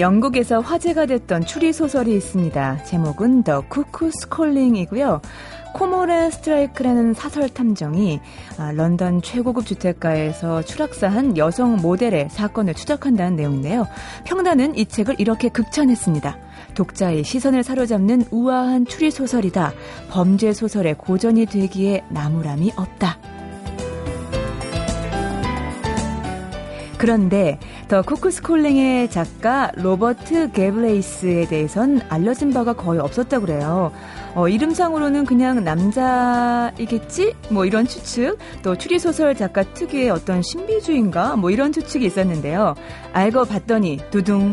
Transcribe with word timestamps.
영국에서 0.00 0.60
화제가 0.60 1.06
됐던 1.06 1.44
추리 1.44 1.72
소설이 1.72 2.14
있습니다. 2.14 2.84
제목은 2.84 3.42
더 3.42 3.60
쿠쿠스 3.68 4.28
콜링이고요. 4.30 5.20
코모렌 5.74 6.30
스트라이크라는 6.30 7.14
사설 7.14 7.48
탐정이 7.48 8.18
아, 8.58 8.72
런던 8.72 9.22
최고급 9.22 9.66
주택가에서 9.66 10.62
추락사한 10.62 11.36
여성 11.36 11.76
모델의 11.76 12.28
사건을 12.30 12.74
추적한다는 12.74 13.36
내용인데요. 13.36 13.86
평단은 14.24 14.76
이 14.76 14.86
책을 14.86 15.16
이렇게 15.18 15.48
극찬했습니다. 15.48 16.38
독자의 16.74 17.22
시선을 17.22 17.62
사로잡는 17.62 18.24
우아한 18.30 18.86
추리 18.86 19.10
소설이다. 19.10 19.72
범죄 20.10 20.52
소설의 20.52 20.94
고전이 20.94 21.46
되기에 21.46 22.04
나무람이 22.08 22.72
없다. 22.76 23.18
그런데 27.00 27.58
The 27.88 28.02
Cuckoo's 28.02 28.52
Calling의 28.52 29.08
작가 29.10 29.72
로버트 29.74 30.52
갤브레이스에 30.52 31.48
대해선 31.48 32.02
알려진 32.10 32.52
바가 32.52 32.74
거의 32.74 33.00
없었다고 33.00 33.46
그래요. 33.46 33.90
어, 34.34 34.48
이름상으로는 34.48 35.24
그냥 35.24 35.64
남자이겠지? 35.64 37.32
뭐 37.48 37.64
이런 37.64 37.86
추측, 37.86 38.36
또 38.62 38.76
추리소설 38.76 39.34
작가 39.34 39.62
특유의 39.62 40.10
어떤 40.10 40.42
신비주의인가? 40.42 41.36
뭐 41.36 41.50
이런 41.50 41.72
추측이 41.72 42.04
있었는데요. 42.04 42.74
알고 43.14 43.46
봤더니 43.46 43.98
두둥 44.10 44.52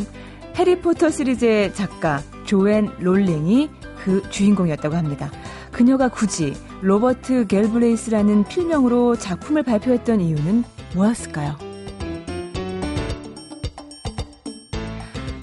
해리포터 0.56 1.10
시리즈의 1.10 1.74
작가 1.74 2.22
조앤 2.46 2.90
롤링이 3.00 3.70
그 4.06 4.24
주인공이었다고 4.30 4.96
합니다. 4.96 5.30
그녀가 5.74 6.08
굳이 6.08 6.54
로버트 6.82 7.48
갤브레이스라는 7.48 8.46
필명으로 8.46 9.18
작품을 9.18 9.64
발표했던 9.64 10.22
이유는 10.22 10.64
뭐였을까요? 10.96 11.67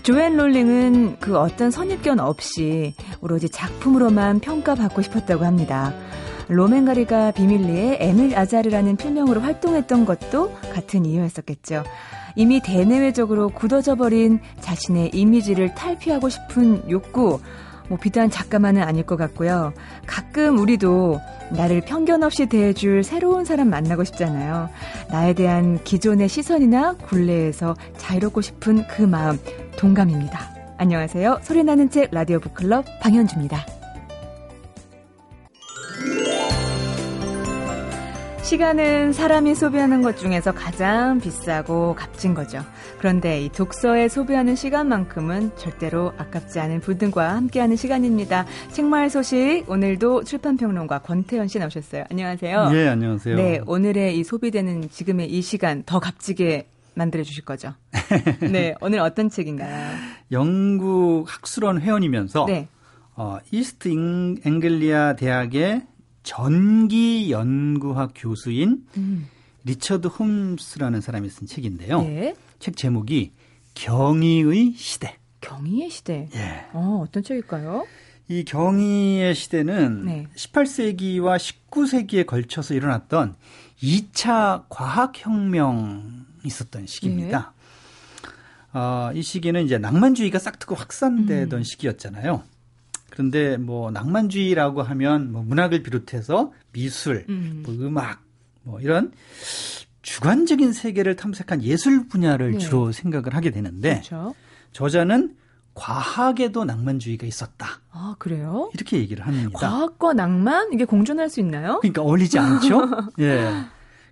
조앤 0.04 0.36
롤링은 0.36 1.16
그 1.18 1.38
어떤 1.38 1.70
선입견 1.70 2.20
없이 2.20 2.92
오로지 3.22 3.48
작품으로만 3.48 4.40
평가받고 4.40 5.00
싶었다고 5.00 5.46
합니다. 5.46 5.94
로맨가리가 6.48 7.30
비밀리에 7.30 7.96
에밀 8.00 8.36
아자르라는 8.36 8.96
필명으로 8.96 9.40
활동했던 9.40 10.04
것도 10.04 10.52
같은 10.74 11.06
이유였었겠죠. 11.06 11.84
이미 12.36 12.60
대내외적으로 12.60 13.48
굳어져 13.48 13.94
버린 13.94 14.40
자신의 14.60 15.12
이미지를 15.14 15.74
탈피하고 15.74 16.28
싶은 16.28 16.90
욕구, 16.90 17.40
뭐 17.88 17.98
비단 17.98 18.30
작가만은 18.30 18.82
아닐 18.82 19.04
것 19.04 19.16
같고요. 19.16 19.72
가끔 20.06 20.58
우리도 20.58 21.20
나를 21.50 21.82
편견 21.82 22.22
없이 22.22 22.46
대해줄 22.46 23.04
새로운 23.04 23.44
사람 23.44 23.68
만나고 23.68 24.04
싶잖아요. 24.04 24.70
나에 25.10 25.34
대한 25.34 25.82
기존의 25.84 26.28
시선이나 26.28 26.94
굴레에서 26.94 27.76
자유롭고 27.98 28.40
싶은 28.40 28.86
그 28.88 29.02
마음 29.02 29.38
동감입니다. 29.76 30.54
안녕하세요. 30.78 31.40
소리나는 31.42 31.90
책 31.90 32.08
라디오 32.10 32.40
북클럽 32.40 32.84
방현주입니다. 33.00 33.64
시간은 38.42 39.12
사람이 39.14 39.54
소비하는 39.54 40.02
것 40.02 40.18
중에서 40.18 40.52
가장 40.52 41.18
비싸고 41.18 41.94
값진 41.94 42.34
거죠. 42.34 42.62
그런데 43.04 43.42
이 43.44 43.50
독서에 43.50 44.08
소비하는 44.08 44.56
시간만큼은 44.56 45.58
절대로 45.58 46.14
아깝지 46.16 46.58
않은 46.58 46.80
분들과 46.80 47.36
함께하는 47.36 47.76
시간입니다. 47.76 48.46
책마을 48.72 49.10
소식 49.10 49.64
오늘도 49.68 50.24
출판평론가 50.24 51.00
권태현 51.00 51.48
씨 51.48 51.58
나오셨어요. 51.58 52.04
안녕하세요. 52.10 52.70
네, 52.70 52.88
안녕하세요. 52.88 53.36
네, 53.36 53.60
오늘의 53.66 54.18
이 54.18 54.24
소비되는 54.24 54.88
지금의 54.88 55.30
이 55.30 55.42
시간 55.42 55.82
더 55.82 56.00
값지게 56.00 56.66
만들어 56.94 57.22
주실 57.22 57.44
거죠. 57.44 57.74
네, 58.40 58.74
오늘 58.80 59.00
어떤 59.00 59.28
책인가요? 59.28 59.98
영국 60.32 61.26
학술원 61.28 61.82
회원이면서 61.82 62.46
네. 62.46 62.68
어, 63.16 63.36
이스트 63.50 63.90
앵글리아 64.46 65.16
대학의 65.16 65.82
전기 66.22 67.30
연구학 67.30 68.12
교수인 68.14 68.86
음. 68.96 69.28
리처드 69.64 70.08
홈스라는 70.08 71.00
사람이 71.00 71.28
쓴 71.30 71.46
책인데요. 71.46 72.02
네. 72.02 72.34
책 72.58 72.76
제목이 72.76 73.32
경의의 73.74 74.72
시대. 74.76 75.16
경의의 75.40 75.90
시대. 75.90 76.28
예. 76.34 76.66
어, 76.72 77.02
어떤 77.02 77.22
책일까요? 77.22 77.86
이 78.28 78.44
경의의 78.44 79.34
시대는 79.34 80.06
네. 80.06 80.26
18세기와 80.36 81.36
19세기에 81.36 82.26
걸쳐서 82.26 82.74
일어났던 82.74 83.34
2차 83.82 84.64
과학혁명 84.68 86.24
있었던 86.44 86.86
시기입니다. 86.86 87.52
네. 87.52 88.78
어, 88.78 89.10
이 89.14 89.22
시기는 89.22 89.62
이제 89.64 89.78
낭만주의가 89.78 90.38
싹트고 90.38 90.74
확산되던 90.74 91.60
음. 91.60 91.62
시기였잖아요. 91.62 92.42
그런데 93.10 93.56
뭐 93.56 93.90
낭만주의라고 93.92 94.82
하면 94.82 95.30
뭐 95.30 95.42
문학을 95.42 95.82
비롯해서 95.84 96.52
미술, 96.72 97.24
음. 97.28 97.62
뭐 97.64 97.74
음악, 97.74 98.23
뭐 98.64 98.80
이런 98.80 99.12
주관적인 100.02 100.72
세계를 100.72 101.16
탐색한 101.16 101.62
예술 101.62 102.08
분야를 102.08 102.52
네. 102.52 102.58
주로 102.58 102.92
생각을 102.92 103.34
하게 103.34 103.50
되는데 103.50 103.94
그렇죠. 103.94 104.34
저자는 104.72 105.36
과학에도 105.74 106.64
낭만주의가 106.64 107.26
있었다. 107.26 107.66
아, 107.90 108.14
그래요? 108.18 108.70
이렇게 108.74 108.98
얘기를 108.98 109.26
합니다. 109.26 109.50
과학과 109.54 110.12
낭만? 110.12 110.72
이게 110.72 110.84
공존할 110.84 111.28
수 111.28 111.40
있나요? 111.40 111.78
그러니까 111.80 112.02
어울리지 112.02 112.38
않죠? 112.38 112.88
예. 113.20 113.50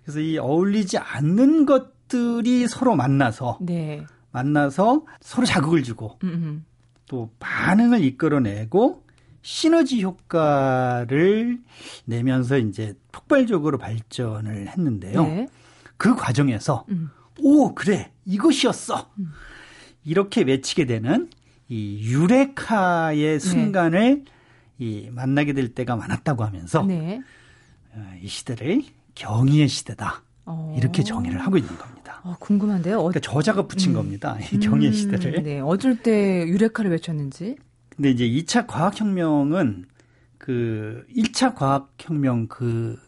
그래서 0.03 0.19
이 0.19 0.37
어울리지 0.37 0.97
않는 0.97 1.65
것들이 1.65 2.67
서로 2.67 2.95
만나서 2.95 3.59
네. 3.61 4.05
만나서 4.31 5.05
서로 5.21 5.45
자극을 5.45 5.83
주고 5.83 6.17
음음. 6.23 6.65
또 7.07 7.29
반응을 7.39 8.03
이끌어내고 8.03 9.03
시너지 9.43 10.01
효과를 10.01 11.59
내면서 12.05 12.57
이제 12.57 12.95
폭발적으로 13.11 13.77
발전을 13.77 14.69
했는데요. 14.69 15.23
네. 15.23 15.47
그 15.97 16.15
과정에서 16.15 16.85
음. 16.89 17.09
오 17.39 17.75
그래 17.75 18.11
이것이었어 18.25 19.11
음. 19.19 19.27
이렇게 20.05 20.41
외치게 20.41 20.85
되는 20.85 21.29
이 21.67 21.99
유레카의 22.01 23.21
네. 23.21 23.39
순간을 23.39 24.23
네. 24.23 24.31
이 24.79 25.09
만나게 25.11 25.53
될 25.53 25.73
때가 25.73 25.97
많았다고 25.97 26.43
하면서 26.43 26.81
네. 26.83 27.21
어, 27.93 28.13
이 28.21 28.27
시대를 28.27 28.81
경의의 29.15 29.67
시대다. 29.67 30.23
어. 30.45 30.75
이렇게 30.77 31.03
정의를 31.03 31.39
하고 31.41 31.57
있는 31.57 31.77
겁니다. 31.77 32.21
어, 32.23 32.35
궁금한데요. 32.39 32.99
어... 32.99 33.09
그러니까 33.09 33.19
저자가 33.19 33.67
붙인 33.67 33.91
음. 33.91 33.95
겁니다. 33.95 34.37
이 34.51 34.59
경의 34.59 34.87
음, 34.87 34.93
시대를. 34.93 35.43
네. 35.43 35.59
어쩔 35.59 35.97
때 35.97 36.47
유레카를 36.47 36.91
외쳤는지. 36.91 37.57
근데 37.95 38.09
이제 38.09 38.27
2차 38.27 38.67
과학혁명은 38.67 39.85
그 40.37 41.05
1차 41.15 41.55
과학혁명 41.55 42.47
그 42.47 42.99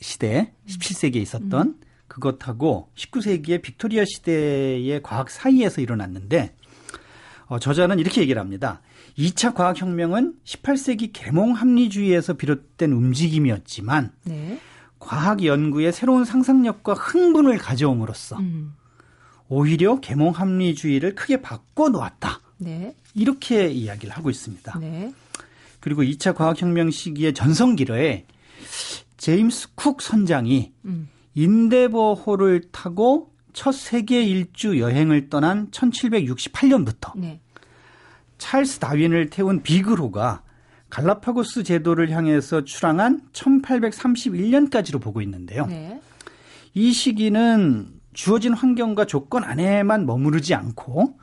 시대, 0.00 0.52
17세기에 0.66 1.16
있었던 1.16 1.66
음. 1.68 1.80
그것하고 2.08 2.90
19세기의 2.96 3.62
빅토리아 3.62 4.04
시대의 4.04 5.02
과학 5.02 5.30
사이에서 5.30 5.80
일어났는데 5.80 6.54
어, 7.46 7.58
저자는 7.58 7.98
이렇게 7.98 8.20
얘기를 8.20 8.40
합니다. 8.40 8.80
2차 9.18 9.54
과학혁명은 9.54 10.34
18세기 10.44 11.10
계몽 11.12 11.52
합리주의에서 11.52 12.34
비롯된 12.34 12.92
움직임이었지만 12.92 14.12
네. 14.24 14.58
과학 14.98 15.44
연구에 15.44 15.92
새로운 15.92 16.24
상상력과 16.24 16.94
흥분을 16.94 17.58
가져옴으로써 17.58 18.38
음. 18.38 18.74
오히려 19.48 20.00
계몽 20.00 20.30
합리주의를 20.30 21.14
크게 21.14 21.42
바꿔 21.42 21.90
놓았다. 21.90 22.40
네. 22.58 22.94
이렇게 23.14 23.68
이야기를 23.68 24.14
하고 24.14 24.30
있습니다. 24.30 24.78
네. 24.78 25.12
그리고 25.80 26.02
2차 26.02 26.34
과학혁명 26.34 26.90
시기의 26.90 27.34
전성기로에 27.34 28.26
제임스 29.16 29.74
쿡 29.74 30.00
선장이 30.00 30.72
음. 30.84 31.08
인데버호를 31.34 32.70
타고 32.72 33.32
첫 33.52 33.72
세계 33.72 34.22
일주 34.22 34.78
여행을 34.78 35.28
떠난 35.28 35.70
1768년부터 35.70 37.12
네. 37.16 37.40
찰스 38.38 38.78
다윈을 38.80 39.30
태운 39.30 39.62
비그로가 39.62 40.42
갈라파고스 40.90 41.62
제도를 41.62 42.10
향해서 42.10 42.64
출항한 42.64 43.22
1831년까지로 43.32 45.00
보고 45.00 45.22
있는데요. 45.22 45.66
네. 45.66 46.00
이 46.74 46.92
시기는 46.92 47.88
주어진 48.12 48.52
환경과 48.52 49.06
조건 49.06 49.44
안에만 49.44 50.04
머무르지 50.06 50.54
않고 50.54 51.18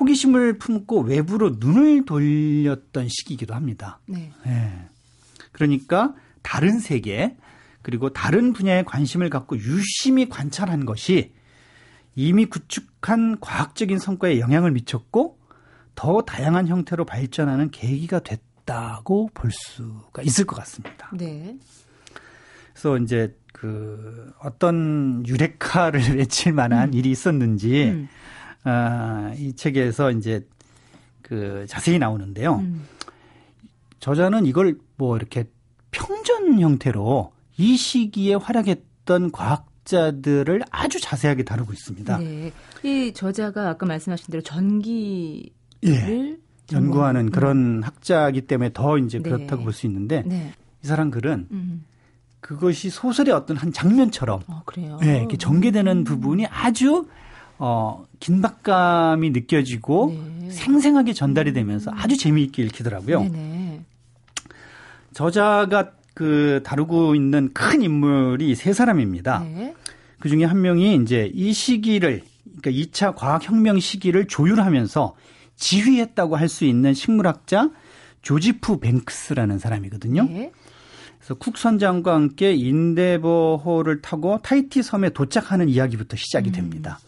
호기심을 0.00 0.58
품고 0.58 1.00
외부로 1.00 1.56
눈을 1.58 2.04
돌렸던 2.04 3.08
시기이기도 3.08 3.54
합니다. 3.54 4.00
네. 4.06 4.32
네. 4.44 4.88
그러니까 5.52 6.14
다른 6.42 6.78
세계 6.78 7.36
그리고 7.82 8.10
다른 8.12 8.52
분야에 8.52 8.82
관심을 8.84 9.30
갖고 9.30 9.56
유심히 9.56 10.28
관찰한 10.28 10.84
것이 10.84 11.32
이미 12.14 12.46
구축한 12.46 13.40
과학적인 13.40 13.98
성과에 13.98 14.40
영향을 14.40 14.72
미쳤고 14.72 15.38
더 15.94 16.22
다양한 16.22 16.68
형태로 16.68 17.04
발전하는 17.04 17.70
계기가 17.70 18.20
됐다. 18.20 18.48
있다고 18.68 19.30
볼 19.32 19.50
수가 19.50 20.22
있을 20.22 20.44
것 20.44 20.56
같습니다. 20.56 21.10
네. 21.14 21.56
그래서 22.72 22.98
이제 22.98 23.34
그 23.52 24.30
어떤 24.38 25.24
유레카를 25.26 26.00
외칠 26.18 26.52
만한 26.52 26.90
음. 26.90 26.94
일이 26.94 27.10
있었는지 27.10 27.86
음. 27.86 28.08
아, 28.68 29.32
이 29.36 29.54
책에서 29.54 30.10
이제 30.12 30.46
그 31.22 31.64
자세히 31.68 31.98
나오는데요. 31.98 32.56
음. 32.56 32.84
저자는 34.00 34.46
이걸 34.46 34.78
뭐 34.96 35.16
이렇게 35.16 35.44
평전 35.90 36.60
형태로 36.60 37.32
이 37.56 37.76
시기에 37.76 38.34
활약했던 38.34 39.32
과학자들을 39.32 40.62
아주 40.70 41.00
자세하게 41.00 41.44
다루고 41.44 41.72
있습니다. 41.72 42.18
네. 42.18 42.52
이 42.82 43.12
저자가 43.14 43.70
아까 43.70 43.86
말씀하신 43.86 44.30
대로 44.30 44.42
전기를 44.42 45.50
예. 45.86 46.36
연구하는 46.72 47.22
음. 47.22 47.30
그런 47.30 47.82
학자이기 47.82 48.42
때문에 48.42 48.70
더 48.72 48.98
이제 48.98 49.18
네. 49.18 49.30
그렇다고 49.30 49.64
볼 49.64 49.72
수 49.72 49.86
있는데 49.86 50.22
네. 50.26 50.52
이 50.84 50.86
사람 50.86 51.10
글은 51.10 51.48
음. 51.50 51.84
그것이 52.40 52.90
소설의 52.90 53.34
어떤 53.34 53.56
한 53.56 53.72
장면처럼 53.72 54.42
어, 54.46 54.62
그래요. 54.64 54.98
네, 55.00 55.18
이렇게 55.18 55.36
전개되는 55.36 55.98
음. 55.98 56.04
부분이 56.04 56.46
아주 56.46 57.08
어, 57.58 58.06
긴박감이 58.20 59.30
느껴지고 59.30 60.14
네. 60.40 60.50
생생하게 60.50 61.12
전달이 61.12 61.52
되면서 61.52 61.90
아주 61.94 62.16
재미있게 62.16 62.62
읽히더라고요. 62.64 63.22
네네. 63.22 63.84
저자가 65.12 65.92
그 66.14 66.60
다루고 66.64 67.14
있는 67.14 67.52
큰 67.52 67.82
인물이 67.82 68.54
세 68.54 68.72
사람입니다. 68.72 69.40
네. 69.40 69.74
그 70.20 70.28
중에 70.28 70.44
한 70.44 70.60
명이 70.60 70.96
이제 70.96 71.30
이 71.34 71.52
시기를 71.52 72.22
그러니까 72.60 72.70
2차 72.70 73.14
과학혁명 73.14 73.78
시기를 73.80 74.26
조율하면서 74.26 75.14
지휘했다고 75.56 76.36
할 76.36 76.48
수 76.48 76.64
있는 76.64 76.94
식물학자 76.94 77.70
조지프 78.22 78.78
뱅크스라는 78.78 79.58
사람이거든요. 79.58 80.24
네. 80.24 80.52
그래서 81.18 81.34
쿡 81.34 81.56
선장과 81.56 82.14
함께 82.14 82.52
인데버호를 82.54 84.00
타고 84.00 84.40
타이티 84.42 84.82
섬에 84.82 85.10
도착하는 85.10 85.68
이야기부터 85.68 86.16
시작이 86.16 86.50
음. 86.50 86.52
됩니다. 86.52 86.98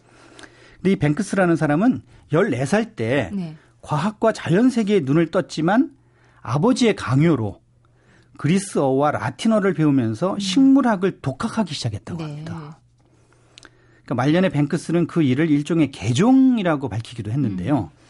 근데 0.81 0.93
이 0.93 0.97
뱅크스라는 0.97 1.57
사람은 1.57 2.03
14살 2.33 2.97
때 2.97 3.31
네. 3.33 3.57
과학과 3.83 4.33
자연 4.33 4.71
세계에 4.71 5.01
눈을 5.01 5.31
떴지만 5.31 5.91
아버지의 6.43 6.97
강요로 6.97 7.61
그리스어와 8.39 9.11
라틴어를 9.11 9.75
배우면서 9.75 10.35
음. 10.35 10.39
식물학을 10.39 11.21
독학하기 11.21 11.75
시작했다고 11.75 12.19
네. 12.19 12.25
합니다. 12.25 12.79
그러니까 14.05 14.15
말년에 14.15 14.49
뱅크스는 14.49 15.07
그 15.07 15.23
일을 15.23 15.51
일종의 15.51 15.91
개종이라고 15.91 16.89
밝히기도 16.89 17.31
했는데요. 17.31 17.91
음. 17.93 18.01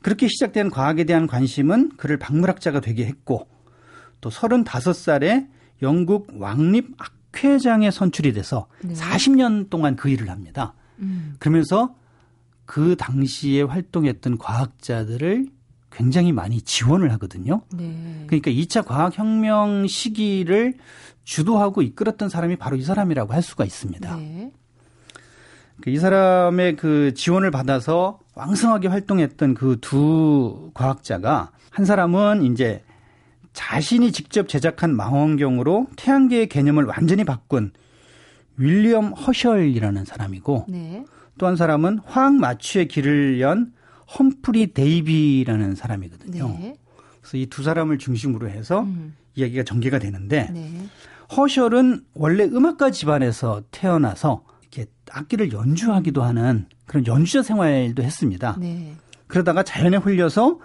그렇게 0.00 0.28
시작된 0.28 0.70
과학에 0.70 1.04
대한 1.04 1.26
관심은 1.26 1.92
그를 1.96 2.18
박물학자가 2.18 2.80
되게 2.80 3.06
했고 3.06 3.48
또 4.20 4.30
35살에 4.30 5.48
영국 5.82 6.28
왕립 6.34 6.94
학회장에 7.32 7.90
선출이 7.90 8.32
돼서 8.32 8.68
네. 8.82 8.94
40년 8.94 9.70
동안 9.70 9.96
그 9.96 10.08
일을 10.08 10.30
합니다. 10.30 10.74
음. 11.00 11.34
그러면서 11.38 11.96
그 12.66 12.96
당시에 12.96 13.62
활동했던 13.62 14.38
과학자들을 14.38 15.46
굉장히 15.90 16.32
많이 16.32 16.60
지원을 16.60 17.12
하거든요. 17.12 17.62
네. 17.72 18.24
그러니까 18.26 18.50
2차 18.50 18.84
과학혁명 18.84 19.86
시기를 19.86 20.74
주도하고 21.24 21.82
이끌었던 21.82 22.28
사람이 22.28 22.56
바로 22.56 22.76
이 22.76 22.82
사람이라고 22.82 23.32
할 23.32 23.42
수가 23.42 23.64
있습니다. 23.64 24.16
네. 24.16 24.52
그이 25.80 25.98
사람의 25.98 26.76
그 26.76 27.14
지원을 27.14 27.50
받아서 27.50 28.20
왕성하게 28.34 28.88
활동했던 28.88 29.54
그 29.54 29.78
두 29.80 30.70
과학자가 30.74 31.50
한 31.70 31.84
사람은 31.84 32.44
이제 32.44 32.82
자신이 33.52 34.12
직접 34.12 34.48
제작한 34.48 34.94
망원경으로 34.96 35.88
태양계의 35.96 36.48
개념을 36.48 36.84
완전히 36.84 37.24
바꾼 37.24 37.72
윌리엄 38.56 39.12
허셜이라는 39.12 40.04
사람이고 40.04 40.66
네. 40.68 41.04
또 41.38 41.46
한 41.46 41.56
사람은 41.56 42.00
화학 42.04 42.34
마취의 42.34 42.88
길을 42.88 43.40
연 43.40 43.72
험프리 44.18 44.72
데이비라는 44.74 45.74
사람이거든요. 45.74 46.48
네. 46.48 46.76
그래서 47.20 47.36
이 47.38 47.46
두 47.46 47.62
사람을 47.62 47.98
중심으로 47.98 48.48
해서 48.48 48.82
음. 48.82 49.14
이야기가 49.34 49.64
전개가 49.64 49.98
되는데 49.98 50.48
네. 50.52 50.70
허셜은 51.36 52.04
원래 52.14 52.44
음악가 52.44 52.90
집안에서 52.90 53.62
태어나서 53.70 54.44
이렇게 54.60 54.86
악기를 55.10 55.52
연주하기도 55.52 56.22
하는 56.22 56.66
그런 56.86 57.06
연주자 57.06 57.42
생활도 57.42 58.02
했습니다. 58.02 58.56
네. 58.60 58.94
그러다가 59.26 59.62
자연에 59.62 59.96
홀려서 59.96 60.58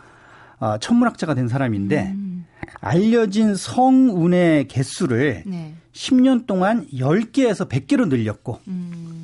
어, 0.60 0.78
천문학자가 0.78 1.34
된 1.34 1.48
사람인데 1.48 2.12
음. 2.14 2.46
알려진 2.82 3.56
성운의 3.56 4.68
개수를 4.68 5.44
네. 5.48 5.74
10년 5.94 6.46
동안 6.46 6.86
10개에서 6.94 7.68
100개로 7.70 8.08
늘렸고 8.10 8.60
음. 8.68 9.19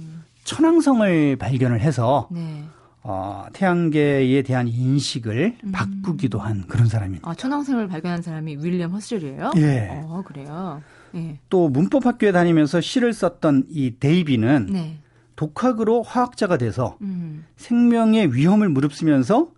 천왕성을 0.46 1.36
발견을 1.36 1.82
해서 1.82 2.30
네. 2.32 2.64
어, 3.02 3.46
태양계에 3.54 4.42
대한 4.44 4.68
인식을 4.68 5.58
음. 5.64 5.72
바꾸기도 5.72 6.40
한 6.40 6.66
그런 6.68 6.88
사람입니다. 6.88 7.30
아, 7.30 7.36
천왕성을 7.36 7.88
발견한 7.88 8.22
사람이 8.22 8.58
윌리엄 8.62 8.92
허슬이에요? 8.92 9.52
예. 9.58 9.90
어, 9.92 10.24
그래요. 10.26 10.82
예. 11.16 11.40
또 11.50 11.70
문법 11.70 12.06
학교에 12.06 12.32
다니면서 12.32 12.80
시를 12.80 13.14
썼던 13.14 13.66
이 13.70 13.96
데이비는 14.00 14.68
네. 14.72 14.98
독학으로 15.36 16.04
화학자가 16.04 16.58
돼서 16.58 16.98
음. 17.02 17.46
생명의 17.58 18.34
위험을 18.34 18.70
무릅쓰면서 18.70 19.50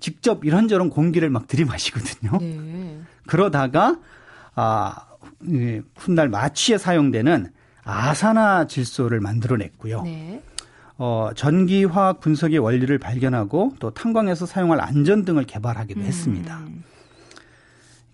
직접 0.00 0.44
이런저런 0.44 0.90
공기를 0.90 1.30
막 1.30 1.46
들이마시거든요. 1.46 2.38
네. 2.38 3.00
그러다가 3.26 3.98
아 4.54 5.06
훗날 5.96 6.28
마취에 6.28 6.76
사용되는 6.78 7.50
아사나 7.84 8.66
질소를 8.66 9.20
만들어냈고요. 9.20 10.02
네. 10.02 10.42
어, 10.96 11.30
전기 11.34 11.84
화학 11.84 12.20
분석의 12.20 12.58
원리를 12.58 12.96
발견하고 12.98 13.74
또 13.78 13.90
탄광에서 13.90 14.46
사용할 14.46 14.80
안전 14.80 15.24
등을 15.24 15.44
개발하기도 15.44 16.00
음. 16.00 16.04
했습니다. 16.06 16.60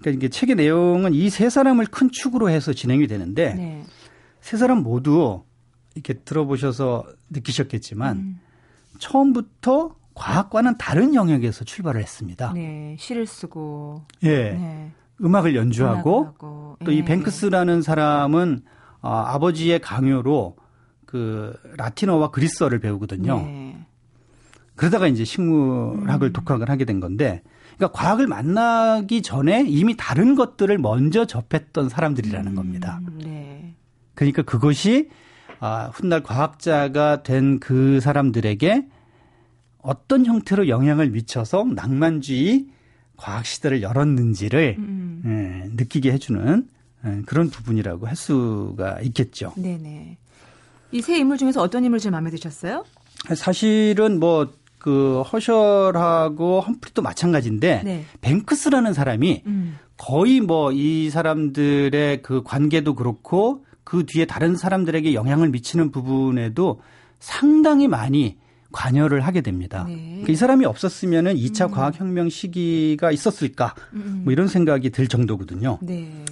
그러니까 0.01 0.17
이게 0.19 0.29
책의 0.29 0.57
내용은 0.57 1.13
이 1.13 1.29
세 1.29 1.51
사람을 1.51 1.87
큰 1.87 2.11
축으로 2.11 2.49
해서 2.51 2.73
진행이 2.73 3.07
되는데 3.07 3.55
네. 3.55 3.85
세 4.41 4.57
사람 4.57 4.83
모두 4.83 5.43
이렇게 5.95 6.15
들어보셔서 6.15 7.05
느끼셨겠지만 7.29 8.17
음. 8.17 8.41
처음부터 8.99 9.95
과학과는 10.15 10.77
다른 10.79 11.15
영역에서 11.15 11.65
출발을 11.65 12.01
했습니다. 12.01 12.53
네, 12.55 12.97
시를 12.99 13.27
쓰고 13.27 14.03
예. 14.23 14.51
네. 14.53 14.91
음악을 15.23 15.55
연주하고 15.55 16.35
또이 16.85 16.99
예. 16.99 17.05
뱅크스라는 17.05 17.83
사람은 17.83 18.63
어, 19.03 19.11
아버지의 19.11 19.81
강요로 19.81 20.57
그 21.07 21.55
라틴어와 21.77 22.31
그리스어를 22.31 22.79
배우거든요. 22.79 23.37
네. 23.41 23.87
그러다가 24.77 25.09
이제 25.09 25.25
식물학을 25.25 26.29
음. 26.29 26.33
독학을 26.33 26.71
하게 26.71 26.85
된 26.85 27.01
건데, 27.01 27.43
그러니까 27.77 27.99
과학을 27.99 28.27
만나기 28.27 29.23
전에 29.23 29.65
이미 29.67 29.97
다른 29.97 30.35
것들을 30.35 30.77
먼저 30.79 31.25
접했던 31.27 31.89
사람들이라는 31.89 32.53
음. 32.53 32.55
겁니다. 32.55 33.01
네. 33.23 33.75
그러니까 34.15 34.43
그것이 34.43 35.09
아, 35.61 35.91
훗날 35.93 36.23
과학자가 36.23 37.23
된 37.23 37.59
그 37.61 38.01
사람들에게 38.01 38.87
어떤 39.83 40.27
형태로 40.27 40.69
영향을 40.69 41.11
미쳐서 41.11 41.65
낭만주의 41.75 42.67
과학 43.17 43.45
시대를 43.45 43.83
열었는지를 43.83 44.77
음. 44.79 45.23
예, 45.27 45.71
느끼게 45.75 46.13
해주는 46.13 46.67
예, 46.67 46.80
그런 47.27 47.51
부분이라고 47.51 48.07
할 48.07 48.17
수가 48.17 49.01
있겠죠. 49.03 49.53
네네. 49.57 50.19
이 50.93 51.01
세 51.03 51.19
인물 51.19 51.39
중에서 51.39 51.63
어떤 51.63 51.85
인물 51.85 51.99
제일 52.01 52.11
마음에 52.13 52.31
드셨어요? 52.31 52.85
사실은 53.35 54.19
뭐 54.21 54.61
그 54.81 55.21
허셜하고 55.31 56.61
험프리도 56.63 57.03
마찬가지인데 57.03 57.83
네. 57.85 58.05
뱅크스라는 58.23 58.95
사람이 58.95 59.43
음. 59.47 59.77
거의 59.99 60.41
뭐 60.41 60.73
이 60.73 61.11
사람들의 61.11 62.23
그 62.23 62.43
관계도 62.43 62.95
그렇고 62.95 63.65
그 63.85 64.07
뒤에 64.07 64.25
다른 64.25 64.57
사람들에게 64.57 65.13
영향을 65.13 65.51
미치는 65.51 65.91
부분에도 65.91 66.81
상당히 67.19 67.89
많이 67.89 68.39
관여를 68.73 69.21
하게 69.21 69.43
됩니다. 69.43 69.85
네. 69.87 69.97
그러니까 69.97 70.33
이 70.33 70.37
사람이 70.37 70.65
없었으면은 70.65 71.35
2차 71.35 71.67
음. 71.67 71.71
과학혁명 71.73 72.31
시기가 72.31 73.11
있었을까? 73.11 73.75
음. 73.93 74.23
뭐 74.25 74.33
이런 74.33 74.49
생각이 74.49 74.89
들 74.91 75.09
정도거든요. 75.09 75.79
네. 75.83 76.25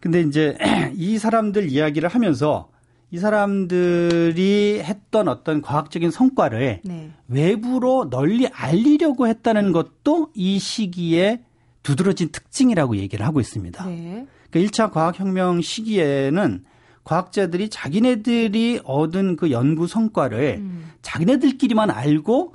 근데 0.00 0.20
이제 0.20 0.56
이 0.94 1.18
사람들 1.18 1.70
이야기를 1.70 2.08
하면서 2.08 2.70
이 3.10 3.18
사람들이 3.18 4.82
했던 4.84 5.28
어떤 5.28 5.62
과학적인 5.62 6.10
성과를 6.10 6.80
네. 6.84 7.10
외부로 7.26 8.10
널리 8.10 8.46
알리려고 8.48 9.26
했다는 9.26 9.72
것도 9.72 10.30
이 10.34 10.58
시기에 10.58 11.42
두드러진 11.82 12.28
특징이라고 12.30 12.96
얘기를 12.96 13.24
하고 13.24 13.40
있습니다. 13.40 13.86
네. 13.86 14.26
그러니까 14.50 14.70
1차 14.70 14.92
과학혁명 14.92 15.62
시기에는 15.62 16.64
과학자들이 17.04 17.70
자기네들이 17.70 18.80
얻은 18.84 19.36
그 19.36 19.50
연구 19.50 19.86
성과를 19.86 20.56
음. 20.58 20.90
자기네들끼리만 21.00 21.90
알고 21.90 22.54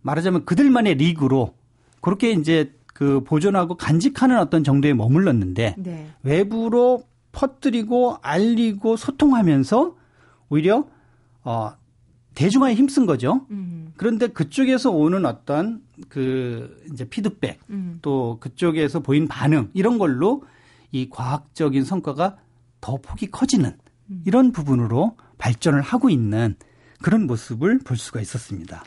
말하자면 0.00 0.46
그들만의 0.46 0.94
리그로 0.94 1.54
그렇게 2.00 2.30
이제 2.30 2.72
그 3.00 3.24
보존하고 3.24 3.76
간직하는 3.76 4.38
어떤 4.38 4.62
정도에 4.62 4.92
머물렀는데 4.92 5.76
네. 5.78 6.10
외부로 6.22 7.02
퍼뜨리고 7.32 8.18
알리고 8.20 8.98
소통하면서 8.98 9.96
오히려 10.50 10.86
어 11.42 11.72
대중화에 12.34 12.74
힘쓴 12.74 13.06
거죠. 13.06 13.46
음. 13.52 13.94
그런데 13.96 14.26
그쪽에서 14.26 14.90
오는 14.90 15.24
어떤 15.24 15.80
그 16.10 16.78
이제 16.92 17.08
피드백 17.08 17.60
음. 17.70 18.00
또 18.02 18.36
그쪽에서 18.38 19.00
보인 19.00 19.28
반응 19.28 19.70
이런 19.72 19.96
걸로 19.96 20.42
이 20.92 21.08
과학적인 21.08 21.84
성과가 21.84 22.36
더 22.82 22.98
폭이 22.98 23.30
커지는 23.30 23.78
음. 24.10 24.22
이런 24.26 24.52
부분으로 24.52 25.16
발전을 25.38 25.80
하고 25.80 26.10
있는 26.10 26.54
그런 27.00 27.26
모습을 27.26 27.78
볼 27.78 27.96
수가 27.96 28.20
있었습니다. 28.20 28.84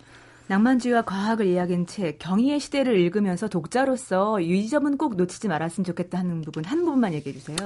낭만주의와 0.47 1.03
과학을 1.03 1.47
이야기한 1.47 1.87
책 1.87 2.19
경희의 2.19 2.59
시대를 2.59 2.99
읽으면서 2.99 3.47
독자로서 3.47 4.39
이 4.41 4.67
점은 4.67 4.97
꼭 4.97 5.15
놓치지 5.15 5.47
말았으면 5.47 5.85
좋겠다 5.85 6.19
하는 6.19 6.41
부분 6.41 6.65
한 6.65 6.83
부분만 6.83 7.13
얘기해 7.13 7.33
주세요. 7.33 7.57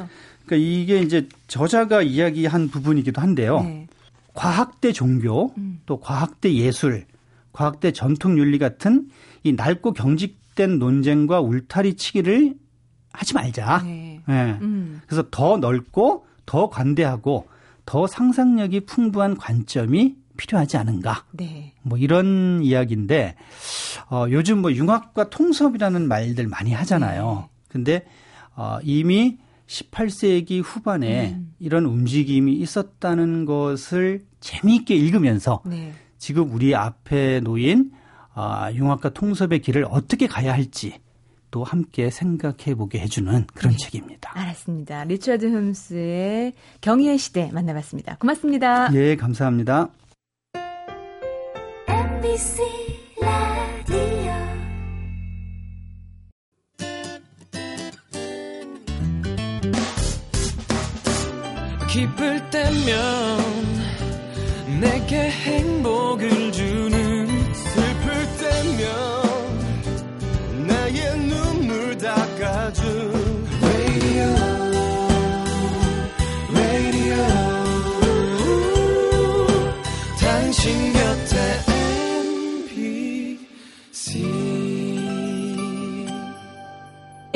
그러니까 0.46 0.56
이게 0.56 1.00
이제 1.00 1.28
저자가 1.48 2.02
이야기한 2.04 2.70
부분이기도 2.70 3.22
한데요. 3.22 3.62
네. 3.62 3.88
과학 4.34 4.80
대 4.80 4.92
종교, 4.92 5.52
음. 5.58 5.82
또 5.88 6.00
과학 6.00 6.40
대 6.40 6.54
예술, 6.54 7.06
과학 7.52 7.80
대 7.80 7.92
전통 7.92 8.38
윤리 8.38 8.60
같은 8.60 9.10
이 9.44 9.54
낡고 9.54 9.94
경직된 9.94 10.78
논쟁과 10.78 11.42
울타리치기를 11.42 12.54
하지 13.12 13.34
말자. 13.34 13.82
네. 13.84 14.22
네. 14.28 14.58
음. 14.62 15.02
그래서 15.08 15.24
더 15.32 15.58
넓고 15.58 16.28
더 16.46 16.70
관대하고 16.70 17.48
더 17.86 18.06
상상력이 18.06 18.82
풍부한 18.82 19.38
관점이 19.38 20.16
필요하지 20.38 20.77
않은가. 20.77 21.25
네. 21.32 21.74
뭐 21.82 21.98
이런 21.98 22.62
이야기인데 22.63 23.36
어, 24.10 24.25
요즘 24.29 24.60
뭐 24.62 24.72
융합과 24.72 25.29
통섭이라는 25.29 26.08
말들 26.08 26.48
많이 26.48 26.74
하잖아요. 26.74 27.50
네. 27.50 27.58
근데 27.67 28.06
어, 28.56 28.79
이미 28.84 29.38
18세기 29.67 30.63
후반에 30.63 31.32
음. 31.32 31.53
이런 31.60 31.86
움직임이 31.86 32.53
있었다는 32.53 33.46
것을 33.46 34.25
재미있게 34.39 34.96
읽으면서 34.96 35.62
네. 35.65 35.94
지금 36.17 36.51
우리 36.53 36.74
앞에 36.74 37.41
놓인 37.41 37.91
어, 38.34 38.67
융합과 38.74 39.10
통섭의 39.10 39.62
길을 39.62 39.86
어떻게 39.89 40.27
가야 40.27 40.53
할지 40.53 41.00
또 41.50 41.63
함께 41.63 42.10
생각해 42.10 42.75
보게 42.75 43.00
해주는 43.00 43.48
그런 43.53 43.72
네. 43.72 43.77
책입니다. 43.77 44.38
알았습니다. 44.38 45.06
리처드 45.06 45.46
홈스의 45.46 46.53
경의의 46.82 47.17
시대 47.17 47.50
만나봤습니다. 47.53 48.17
고맙습니다. 48.17 48.94
예, 48.94 49.15
감사합니다. 49.15 49.89
MBC 52.18 52.62
라디오. 53.22 54.34
기쁠 61.88 62.50
때면 62.50 63.38
내게 64.82 65.30
행 65.30 65.67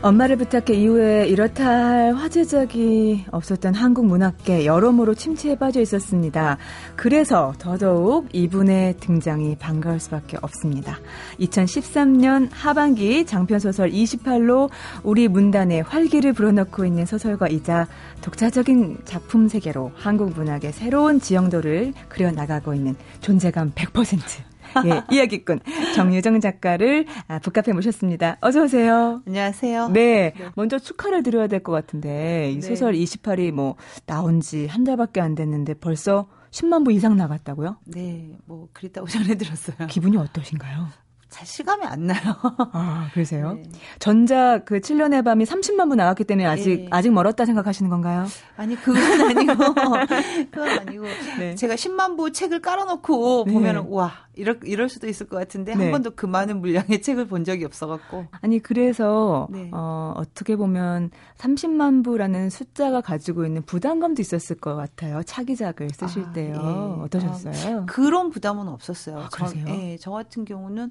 엄마를 0.00 0.36
부탁해 0.36 0.78
이후에 0.78 1.26
이렇다 1.26 1.66
할 1.66 2.14
화제작이 2.14 3.24
없었던 3.32 3.74
한국 3.74 4.06
문학계 4.06 4.64
여러모로 4.64 5.14
침체에 5.14 5.56
빠져 5.56 5.80
있었습니다. 5.80 6.56
그래서 6.94 7.52
더더욱 7.58 8.28
이분의 8.32 8.98
등장이 9.00 9.56
반가울 9.56 9.98
수밖에 9.98 10.36
없습니다. 10.40 10.98
2013년 11.40 12.48
하반기 12.52 13.26
장편소설 13.26 13.90
28로 13.90 14.70
우리 15.02 15.26
문단에 15.26 15.80
활기를 15.80 16.32
불어넣고 16.32 16.84
있는 16.84 17.04
소설가이자 17.04 17.88
독자적인 18.20 18.98
작품 19.04 19.48
세계로 19.48 19.90
한국 19.96 20.32
문학의 20.34 20.72
새로운 20.72 21.20
지형도를 21.20 21.92
그려나가고 22.08 22.72
있는 22.72 22.94
존재감 23.20 23.72
100% 23.72 24.47
예, 24.86 25.02
이야기꾼 25.14 25.60
정유정 25.94 26.40
작가를 26.40 27.06
아, 27.28 27.38
북카페 27.38 27.72
모셨습니다. 27.72 28.36
어서 28.40 28.62
오세요. 28.64 29.22
안녕하세요. 29.26 29.88
네, 29.90 30.32
네. 30.36 30.44
먼저 30.54 30.78
축하를 30.78 31.22
드려야 31.22 31.46
될 31.46 31.58
것 31.62 31.72
같은데 31.72 32.50
이 32.52 32.60
네. 32.60 32.60
소설 32.60 32.94
28이 32.94 33.50
뭐 33.52 33.76
나온 34.06 34.40
지 34.40 34.66
한 34.68 34.84
달밖에 34.84 35.20
안 35.20 35.34
됐는데 35.34 35.74
벌써 35.74 36.28
10만 36.50 36.84
부 36.84 36.92
이상 36.92 37.16
나갔다고요? 37.16 37.76
네, 37.86 38.30
뭐 38.46 38.68
그랬다고 38.72 39.06
전해 39.08 39.34
들었어요. 39.36 39.86
기분이 39.88 40.16
어떠신가요? 40.16 40.86
잘 41.28 41.46
실감이 41.46 41.84
안 41.84 42.06
나요. 42.06 42.18
아, 42.72 43.10
그러세요? 43.12 43.52
네. 43.54 43.62
전작 43.98 44.64
그 44.64 44.80
7년의 44.80 45.24
밤이 45.24 45.44
30만 45.44 45.88
부 45.88 45.94
나왔기 45.94 46.24
때문에 46.24 46.46
아직 46.46 46.76
네. 46.76 46.86
아직 46.90 47.10
멀었다 47.12 47.44
생각하시는 47.44 47.90
건가요? 47.90 48.26
아니, 48.56 48.74
그건 48.76 49.02
아니고. 49.36 49.52
그건 50.50 50.68
아니고. 50.80 51.04
네. 51.38 51.54
제가 51.54 51.74
10만 51.74 52.16
부 52.16 52.32
책을 52.32 52.60
깔아 52.60 52.84
놓고 52.84 53.44
네. 53.46 53.52
보면은 53.52 53.86
와, 53.88 54.12
이럴 54.34 54.58
이럴 54.64 54.88
수도 54.88 55.06
있을 55.06 55.26
것 55.28 55.36
같은데 55.36 55.74
네. 55.74 55.82
한 55.82 55.92
번도 55.92 56.12
그 56.16 56.24
많은 56.24 56.60
물량의 56.60 57.02
책을 57.02 57.26
본 57.26 57.44
적이 57.44 57.66
없어 57.66 57.86
갖고. 57.86 58.26
아니, 58.40 58.58
그래서 58.58 59.48
네. 59.50 59.68
어, 59.72 60.14
어떻게 60.16 60.56
보면 60.56 61.10
30만 61.36 62.04
부라는 62.04 62.48
숫자가 62.48 63.02
가지고 63.02 63.44
있는 63.44 63.62
부담감도 63.62 64.22
있었을 64.22 64.56
것 64.56 64.76
같아요. 64.76 65.22
차기작을 65.24 65.90
쓰실 65.90 66.24
아, 66.24 66.32
때요. 66.32 66.96
예. 67.00 67.02
어떠셨어요? 67.04 67.80
아, 67.80 67.84
그런 67.84 68.30
부담은 68.30 68.66
없었어요. 68.68 69.18
아, 69.18 69.28
그러세요? 69.30 69.64
저, 69.66 69.72
예, 69.74 69.96
저 70.00 70.10
같은 70.10 70.44
경우는 70.46 70.90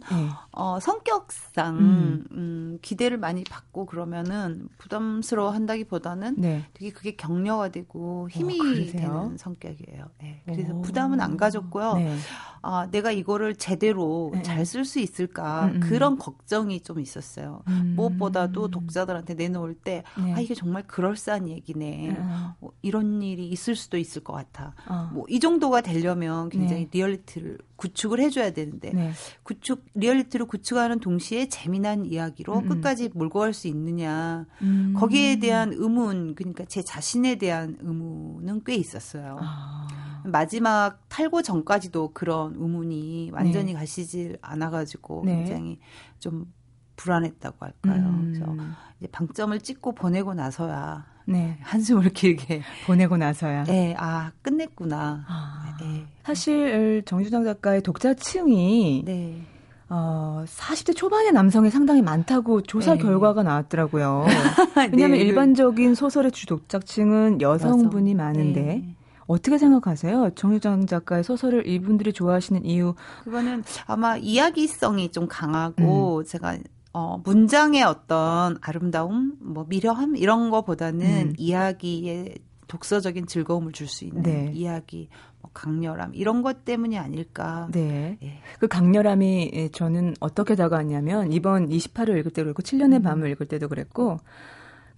어, 0.51 0.79
성격상 0.79 1.77
음. 1.77 2.25
음. 2.31 2.79
기대를 2.81 3.17
많이 3.17 3.43
받고 3.43 3.85
그러면은 3.85 4.69
부담스러워 4.77 5.51
한다기보다는 5.51 6.35
네. 6.37 6.65
되게 6.73 6.91
그게 6.91 7.15
격려가 7.15 7.69
되고 7.69 8.29
힘이 8.29 8.59
어, 8.59 8.91
되는 8.91 9.37
성격이에요. 9.37 10.05
네. 10.21 10.41
그래서 10.45 10.73
오. 10.73 10.81
부담은 10.81 11.19
안 11.21 11.37
가졌고요. 11.37 11.93
네. 11.95 12.17
아, 12.61 12.87
내가 12.91 13.11
이거를 13.11 13.55
제대로 13.55 14.31
네. 14.33 14.41
잘 14.41 14.57
쓸 14.57 14.83
수 14.83 14.99
있을까 14.99 15.65
음, 15.65 15.75
음. 15.75 15.79
그런 15.79 16.17
걱정이 16.17 16.81
좀 16.81 16.99
있었어요. 16.99 17.61
음. 17.67 17.93
무엇보다도 17.95 18.69
독자들한테 18.69 19.35
내놓을 19.35 19.75
때 19.75 20.03
네. 20.17 20.33
아, 20.33 20.39
이게 20.39 20.53
정말 20.53 20.83
그럴싸한 20.83 21.47
얘기네. 21.47 22.17
어. 22.19 22.55
뭐, 22.59 22.71
이런 22.81 23.21
일이 23.21 23.47
있을 23.47 23.75
수도 23.75 23.97
있을 23.97 24.23
것 24.23 24.33
같아. 24.33 24.73
어. 24.87 25.09
뭐 25.13 25.34
이 25.34 25.39
정도가 25.39 25.81
되려면 25.81 26.49
굉장히 26.49 26.85
네. 26.85 26.89
리얼리티를 26.91 27.57
구축을 27.77 28.19
해줘야 28.19 28.51
되는데 28.51 28.91
네. 28.91 29.11
구축 29.43 29.85
리얼리티를 29.93 30.45
구축하는 30.47 30.99
동시에 30.99 31.47
재미난 31.47 32.05
이야기로 32.05 32.59
음. 32.59 32.67
끝까지 32.67 33.09
몰고 33.13 33.39
갈 33.39 33.53
수 33.53 33.67
있느냐 33.67 34.45
음. 34.61 34.93
거기에 34.97 35.39
대한 35.39 35.71
의문 35.73 36.35
그러니까 36.35 36.65
제 36.65 36.81
자신에 36.81 37.35
대한 37.35 37.77
의문은 37.79 38.63
꽤 38.65 38.75
있었어요. 38.75 39.37
아. 39.41 39.87
마지막 40.25 40.99
탈고 41.07 41.41
전까지도 41.41 42.11
그런 42.13 42.53
의문이 42.55 43.31
완전히 43.31 43.73
네. 43.73 43.79
가시질 43.79 44.37
않아가지고 44.41 45.23
네. 45.25 45.37
굉장히 45.37 45.79
좀 46.19 46.51
불안했다고 46.97 47.57
할까요. 47.59 48.03
음. 48.09 48.33
그래서 48.33 48.55
이제 48.99 49.07
방점을 49.07 49.57
찍고 49.59 49.93
보내고 49.93 50.33
나서야 50.33 51.05
네. 51.27 51.57
한숨을 51.61 52.09
길게 52.09 52.61
보내고 52.87 53.17
나서야. 53.17 53.65
네, 53.65 53.93
아 53.97 54.31
끝냈구나. 54.41 55.25
아, 55.27 55.77
네. 55.81 56.05
사실 56.23 57.03
정주정 57.05 57.43
작가의 57.43 57.81
독자층이 57.83 59.03
네. 59.05 59.41
어, 59.89 60.43
40대 60.47 60.95
초반의 60.95 61.31
남성이 61.33 61.69
상당히 61.69 62.01
많다고 62.01 62.61
조사 62.61 62.93
네. 62.95 63.01
결과가 63.01 63.43
나왔더라고요. 63.43 64.25
왜냐하면 64.91 65.17
네. 65.19 65.25
일반적인 65.25 65.95
소설의 65.95 66.31
주독자층은 66.31 67.41
여성분이 67.41 68.11
여성. 68.11 68.25
많은데 68.25 68.61
네. 68.61 68.95
어떻게 69.27 69.57
생각하세요? 69.57 70.31
정유정 70.35 70.85
작가의 70.87 71.23
소설을 71.23 71.67
이분들이 71.67 72.13
좋아하시는 72.13 72.63
이유? 72.65 72.95
그거는 73.25 73.63
아마 73.85 74.15
이야기성이 74.15 75.11
좀 75.11 75.27
강하고 75.27 76.19
음. 76.19 76.23
제가 76.25 76.57
어, 76.97 77.21
문장의 77.23 77.83
어떤 77.83 78.57
아름다움, 78.59 79.37
뭐 79.39 79.67
미려함 79.69 80.15
이런 80.17 80.49
거보다는 80.49 81.05
음. 81.05 81.33
이야기에 81.37 82.33
독서적인 82.67 83.27
즐거움을 83.27 83.71
줄 83.71 83.87
수 83.87 84.03
있는 84.03 84.23
네. 84.23 84.51
이야기, 84.51 85.07
뭐 85.39 85.51
강렬함 85.53 86.15
이런 86.15 86.41
것 86.41 86.65
때문이 86.65 86.97
아닐까. 86.97 87.67
네. 87.71 88.17
예. 88.23 88.39
그 88.59 88.67
강렬함이 88.67 89.51
예, 89.53 89.69
저는 89.69 90.15
어떻게 90.19 90.55
다가왔냐면 90.55 91.31
이번 91.31 91.69
28을 91.69 92.17
읽을 92.17 92.31
때도 92.31 92.45
그렇고 92.45 92.63
7년의 92.63 92.95
음. 92.95 93.01
밤을 93.03 93.29
읽을 93.29 93.45
때도 93.45 93.69
그랬고 93.69 94.17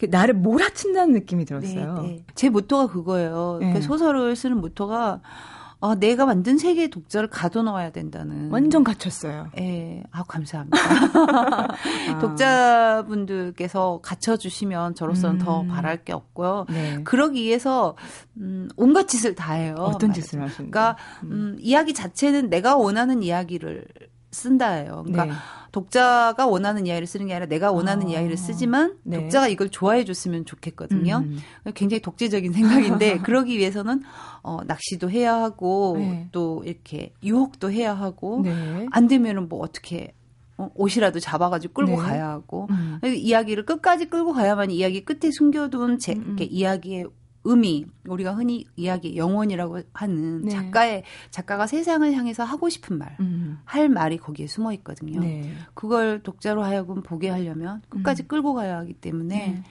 나를 0.09 0.35
몰아친다는 0.35 1.13
느낌이 1.15 1.43
들었어요. 1.43 2.01
네, 2.03 2.07
네. 2.07 2.23
제 2.33 2.49
모토가 2.49 2.87
그거예요. 2.87 3.57
그러니까 3.59 3.79
네. 3.79 3.85
소설을 3.85 4.37
쓰는 4.37 4.61
모토가 4.61 5.19
어, 5.81 5.95
내가 5.95 6.25
만든 6.25 6.57
세계의 6.57 6.89
독자를 6.89 7.29
가둬놓아야 7.29 7.91
된다는. 7.91 8.51
완전 8.51 8.83
갇혔어요. 8.83 9.49
예. 9.59 10.03
아, 10.11 10.23
감사합니다. 10.23 10.77
아. 12.15 12.19
독자분들께서 12.19 14.01
갇혀주시면 14.03 14.95
저로서는 14.95 15.35
음. 15.35 15.45
더 15.45 15.63
바랄 15.63 16.03
게 16.03 16.11
없고요. 16.11 16.65
네. 16.69 17.01
그러기 17.05 17.41
위해서, 17.41 17.95
음, 18.37 18.67
온갖 18.75 19.07
짓을 19.07 19.35
다 19.35 19.53
해요. 19.53 19.75
어떤 19.79 20.11
짓을 20.11 20.41
하시는 20.41 20.69
그러니까, 20.69 20.97
음, 21.23 21.31
음, 21.31 21.57
이야기 21.61 21.93
자체는 21.93 22.49
내가 22.49 22.75
원하는 22.75 23.23
이야기를 23.23 23.85
쓴다예요. 24.31 25.03
그러니까 25.05 25.25
네. 25.25 25.31
독자가 25.71 26.47
원하는 26.47 26.87
이야기를 26.87 27.07
쓰는 27.07 27.27
게 27.27 27.33
아니라 27.33 27.47
내가 27.47 27.71
원하는 27.71 28.07
아. 28.07 28.09
이야기를 28.09 28.37
쓰지만 28.37 28.97
네. 29.03 29.19
독자가 29.19 29.47
이걸 29.47 29.69
좋아해 29.69 30.03
줬으면 30.05 30.45
좋겠거든요. 30.45 31.23
음. 31.25 31.39
굉장히 31.75 32.01
독재적인 32.01 32.53
생각인데 32.53 33.19
그러기 33.23 33.57
위해서는 33.57 34.01
어 34.41 34.59
낚시도 34.65 35.09
해야 35.09 35.35
하고 35.35 35.95
네. 35.99 36.27
또 36.31 36.63
이렇게 36.65 37.13
유혹도 37.23 37.71
해야 37.71 37.93
하고 37.93 38.41
네. 38.43 38.87
안 38.91 39.07
되면은 39.07 39.49
뭐 39.49 39.59
어떻게 39.59 40.13
어, 40.57 40.69
옷이라도 40.75 41.19
잡아가지고 41.19 41.73
끌고 41.73 41.91
네. 41.91 41.97
가야 41.97 42.29
하고 42.29 42.67
음. 42.69 42.99
이야기를 43.03 43.65
끝까지 43.65 44.07
끌고 44.07 44.33
가야만 44.33 44.71
이야기 44.71 45.05
끝에 45.05 45.31
숨겨둔 45.31 45.99
제 45.99 46.13
음. 46.13 46.35
음. 46.37 46.37
이야기의 46.39 47.05
의미 47.43 47.85
우리가 48.07 48.33
흔히 48.33 48.65
이야기 48.75 49.15
영혼이라고 49.15 49.81
하는 49.93 50.43
네. 50.43 50.51
작가의 50.51 51.03
작가가 51.31 51.67
세상을 51.67 52.11
향해서 52.11 52.43
하고 52.43 52.69
싶은 52.69 52.97
말, 52.97 53.15
음. 53.19 53.59
할 53.65 53.89
말이 53.89 54.17
거기에 54.17 54.47
숨어 54.47 54.73
있거든요. 54.73 55.21
네. 55.21 55.51
그걸 55.73 56.21
독자로 56.21 56.63
하여금 56.63 57.01
보게 57.01 57.29
하려면 57.29 57.81
끝까지 57.89 58.23
음. 58.23 58.27
끌고 58.27 58.53
가야 58.53 58.77
하기 58.79 58.93
때문에 58.93 59.35
네. 59.35 59.63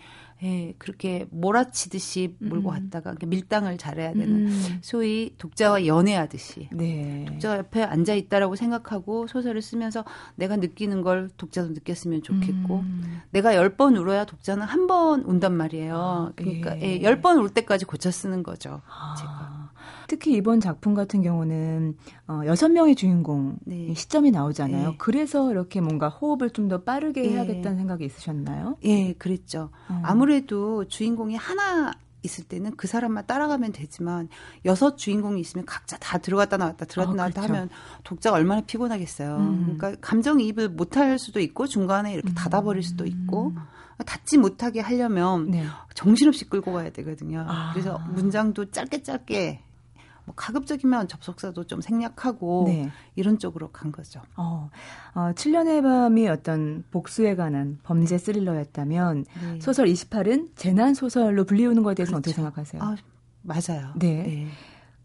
예, 0.43 0.73
그렇게 0.79 1.27
몰아치듯이 1.31 2.37
몰고 2.39 2.71
음. 2.71 2.91
갔다가 2.91 3.15
밀당을 3.27 3.77
잘해야 3.77 4.13
되는 4.13 4.47
음. 4.49 4.79
소위 4.83 5.35
독자와 5.37 5.87
연애하듯이 5.87 6.69
네. 6.73 7.25
독자 7.29 7.59
옆에 7.59 7.83
앉아 7.83 8.15
있다라고 8.15 8.55
생각하고 8.55 9.27
소설을 9.27 9.63
쓰면서 9.63 10.05
내가 10.37 10.57
느끼는 10.57 11.03
걸 11.03 11.29
독자도 11.37 11.71
느꼈으면 11.71 12.23
좋겠고 12.23 12.79
음. 12.79 13.21
내가 13.31 13.55
열 13.57 13.69
번 13.77 13.97
울어야 13.97 14.25
독자는 14.25 14.65
한 14.67 14.87
번 14.87 15.21
운단 15.23 15.55
말이에요. 15.57 15.97
아, 15.97 16.33
그러니까 16.35 16.77
예. 16.81 16.83
예, 16.99 17.03
열번 17.03 17.39
울 17.39 17.51
때까지 17.51 17.85
고쳐 17.85 18.11
쓰는 18.11 18.43
거죠. 18.43 18.81
아. 18.89 19.15
제가. 19.19 19.58
특히 20.07 20.33
이번 20.35 20.61
작품 20.61 20.95
같은 20.95 21.23
경우는 21.23 21.97
어, 22.29 22.43
여섯 22.47 22.69
명의 22.71 22.95
주인공 22.95 23.57
네. 23.65 23.93
시점이 23.95 24.31
나오잖아요. 24.31 24.91
네. 24.91 24.95
그래서 24.99 25.51
이렇게 25.51 25.81
뭔가 25.81 26.09
호흡을 26.09 26.51
좀 26.51 26.69
더 26.69 26.83
빠르게 26.83 27.23
네. 27.23 27.31
해야겠다는 27.31 27.79
생각이 27.79 28.05
있으셨나요? 28.05 28.77
예, 28.85 29.15
그랬죠. 29.15 29.71
음. 29.89 30.03
아무래도 30.05 30.85
주인공이 30.87 31.35
하나 31.35 31.93
있을 32.23 32.45
때는 32.45 32.77
그 32.77 32.87
사람만 32.87 33.27
따라가면 33.27 33.73
되지만 33.73 34.29
여섯 34.67 34.97
주인공이 34.97 35.41
있으면 35.41 35.65
각자 35.65 35.97
다 35.99 36.19
들어갔다 36.19 36.57
나왔다 36.59 36.85
들어갔다 36.85 37.13
어, 37.13 37.15
나왔다 37.15 37.41
그렇죠. 37.41 37.55
하면 37.55 37.71
독자가 38.05 38.37
얼마나 38.37 38.61
피곤하겠어요. 38.61 39.37
음. 39.37 39.77
그러니까 39.79 40.01
감정이입을 40.07 40.69
못할 40.71 41.19
수도 41.19 41.41
있고 41.41 41.67
중간에 41.67 42.13
이렇게 42.13 42.31
음. 42.31 42.35
닫아버릴 42.35 42.83
수도 42.83 43.07
있고 43.07 43.55
닫지 44.05 44.39
못하게 44.39 44.81
하려면 44.81 45.51
네. 45.51 45.65
정신없이 45.95 46.45
끌고 46.49 46.73
가야 46.73 46.91
되거든요. 46.91 47.45
아. 47.49 47.71
그래서 47.73 47.99
문장도 48.15 48.71
짧게 48.73 49.03
짧게 49.03 49.63
뭐 50.29 50.35
가급적이면 50.37 51.09
접속사도 51.09 51.65
좀 51.65 51.81
생략하고 51.81 52.65
네. 52.67 52.91
이런 53.17 53.39
쪽으로 53.39 53.71
간 53.71 53.91
거죠. 53.91 54.21
어, 54.37 54.69
어 55.15 55.33
7년의 55.35 55.83
밤이 55.83 56.29
어떤 56.29 56.85
복수에 56.91 57.35
관한 57.35 57.79
범죄 57.83 58.19
스릴러였다면 58.19 59.25
네. 59.25 59.61
소설 59.61 59.87
28은 59.87 60.51
재난 60.55 60.93
소설로 60.93 61.45
불리우는 61.45 61.83
것에 61.83 61.95
대해서 61.95 62.13
그렇죠. 62.13 62.19
어떻게 62.19 62.35
생각하세요? 62.35 62.83
아, 62.83 62.97
맞아요. 63.43 63.95
네. 63.97 64.23
네. 64.23 64.47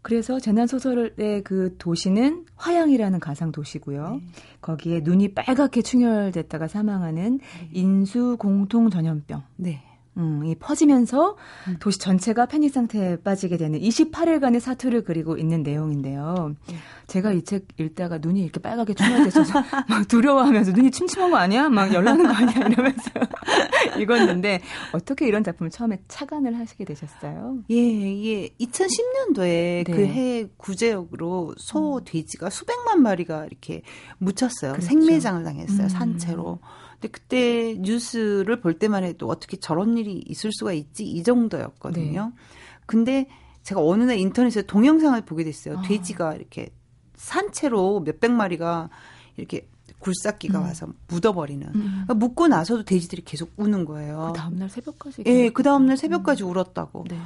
그래서 0.02 0.38
재난 0.38 0.66
소설의 0.66 1.42
그 1.44 1.74
도시는 1.78 2.44
화양이라는 2.56 3.18
가상 3.20 3.50
도시고요. 3.50 4.16
네. 4.16 4.26
거기에 4.60 5.00
눈이 5.02 5.32
빨갛게 5.32 5.80
충혈됐다가 5.80 6.68
사망하는 6.68 7.38
네. 7.38 7.70
인수 7.72 8.36
공통 8.38 8.90
전염병. 8.90 9.42
네. 9.56 9.82
음, 10.16 10.44
이 10.44 10.54
퍼지면서 10.54 11.36
음. 11.68 11.76
도시 11.80 11.98
전체가 11.98 12.46
패닉 12.46 12.72
상태에 12.72 13.16
빠지게 13.16 13.56
되는 13.56 13.78
28일간의 13.80 14.60
사투를 14.60 15.04
그리고 15.04 15.36
있는 15.36 15.62
내용인데요. 15.62 16.54
네. 16.68 16.76
제가 17.06 17.32
이 17.32 17.44
책 17.44 17.66
읽다가 17.78 18.18
눈이 18.18 18.42
이렇게 18.42 18.58
빨갛게 18.60 18.94
충혈돼서 18.94 19.42
막 19.88 20.08
두려워하면서 20.08 20.72
눈이 20.72 20.90
침침한 20.90 21.30
거 21.30 21.36
아니야? 21.36 21.68
막 21.68 21.92
열나는 21.92 22.26
거 22.26 22.32
아니야? 22.32 22.66
이러면서 22.68 23.10
읽었는데 24.00 24.60
어떻게 24.92 25.26
이런 25.28 25.44
작품을 25.44 25.70
처음에 25.70 26.00
착안을 26.08 26.58
하시게 26.58 26.84
되셨어요? 26.84 27.58
예, 27.70 27.76
예. 27.76 28.48
2010년도에 28.60 29.44
네. 29.44 29.84
그해 29.84 30.48
구제역으로 30.56 31.54
소 31.58 31.98
음. 31.98 32.04
돼지가 32.04 32.50
수백만 32.50 33.02
마리가 33.02 33.46
이렇게 33.46 33.82
묻혔어요. 34.18 34.72
그렇죠. 34.72 34.86
생매장을 34.86 35.44
당했어요. 35.44 35.82
음. 35.84 35.88
산채로. 35.88 36.58
근데 37.04 37.08
그때 37.08 37.74
뉴스를 37.80 38.60
볼 38.60 38.78
때만 38.78 39.04
해도 39.04 39.28
어떻게 39.28 39.58
저런 39.58 39.98
일이 39.98 40.24
있을 40.26 40.50
수가 40.52 40.72
있지 40.72 41.04
이 41.04 41.22
정도였거든요. 41.22 42.32
네. 42.34 42.42
근데 42.86 43.28
제가 43.62 43.82
어느 43.82 44.04
날 44.04 44.18
인터넷에 44.18 44.62
동영상을 44.62 45.20
보게 45.22 45.44
됐어요. 45.44 45.78
아. 45.78 45.82
돼지가 45.82 46.34
이렇게 46.34 46.70
산채로 47.16 48.00
몇백 48.00 48.30
마리가 48.32 48.88
이렇게 49.36 49.68
굴삭기가 49.98 50.58
음. 50.58 50.64
와서 50.64 50.86
묻어버리는. 51.08 51.66
음. 51.66 51.80
그러니까 52.04 52.14
묻고 52.14 52.48
나서도 52.48 52.84
돼지들이 52.84 53.22
계속 53.22 53.52
우는 53.56 53.84
거예요. 53.84 54.32
그 54.32 54.38
다음날 54.38 54.70
새벽까지. 54.70 55.24
예, 55.26 55.50
그 55.50 55.62
다음날 55.62 55.98
새벽까지 55.98 56.44
음. 56.44 56.50
울었다고. 56.50 57.04
네. 57.10 57.18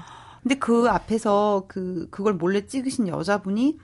근데 0.43 0.57
그 0.57 0.89
앞에서 0.89 1.67
그 1.69 2.09
그걸 2.11 2.35
몰래 2.35 2.67
찍으신 2.67 3.07
여자분이 3.07 3.79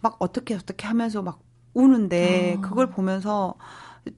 막 0.00 0.16
어떻게 0.18 0.54
어떻게 0.54 0.86
하면서 0.86 1.22
막 1.22 1.40
우는데 1.74 2.56
아. 2.58 2.60
그걸 2.60 2.90
보면서 2.90 3.54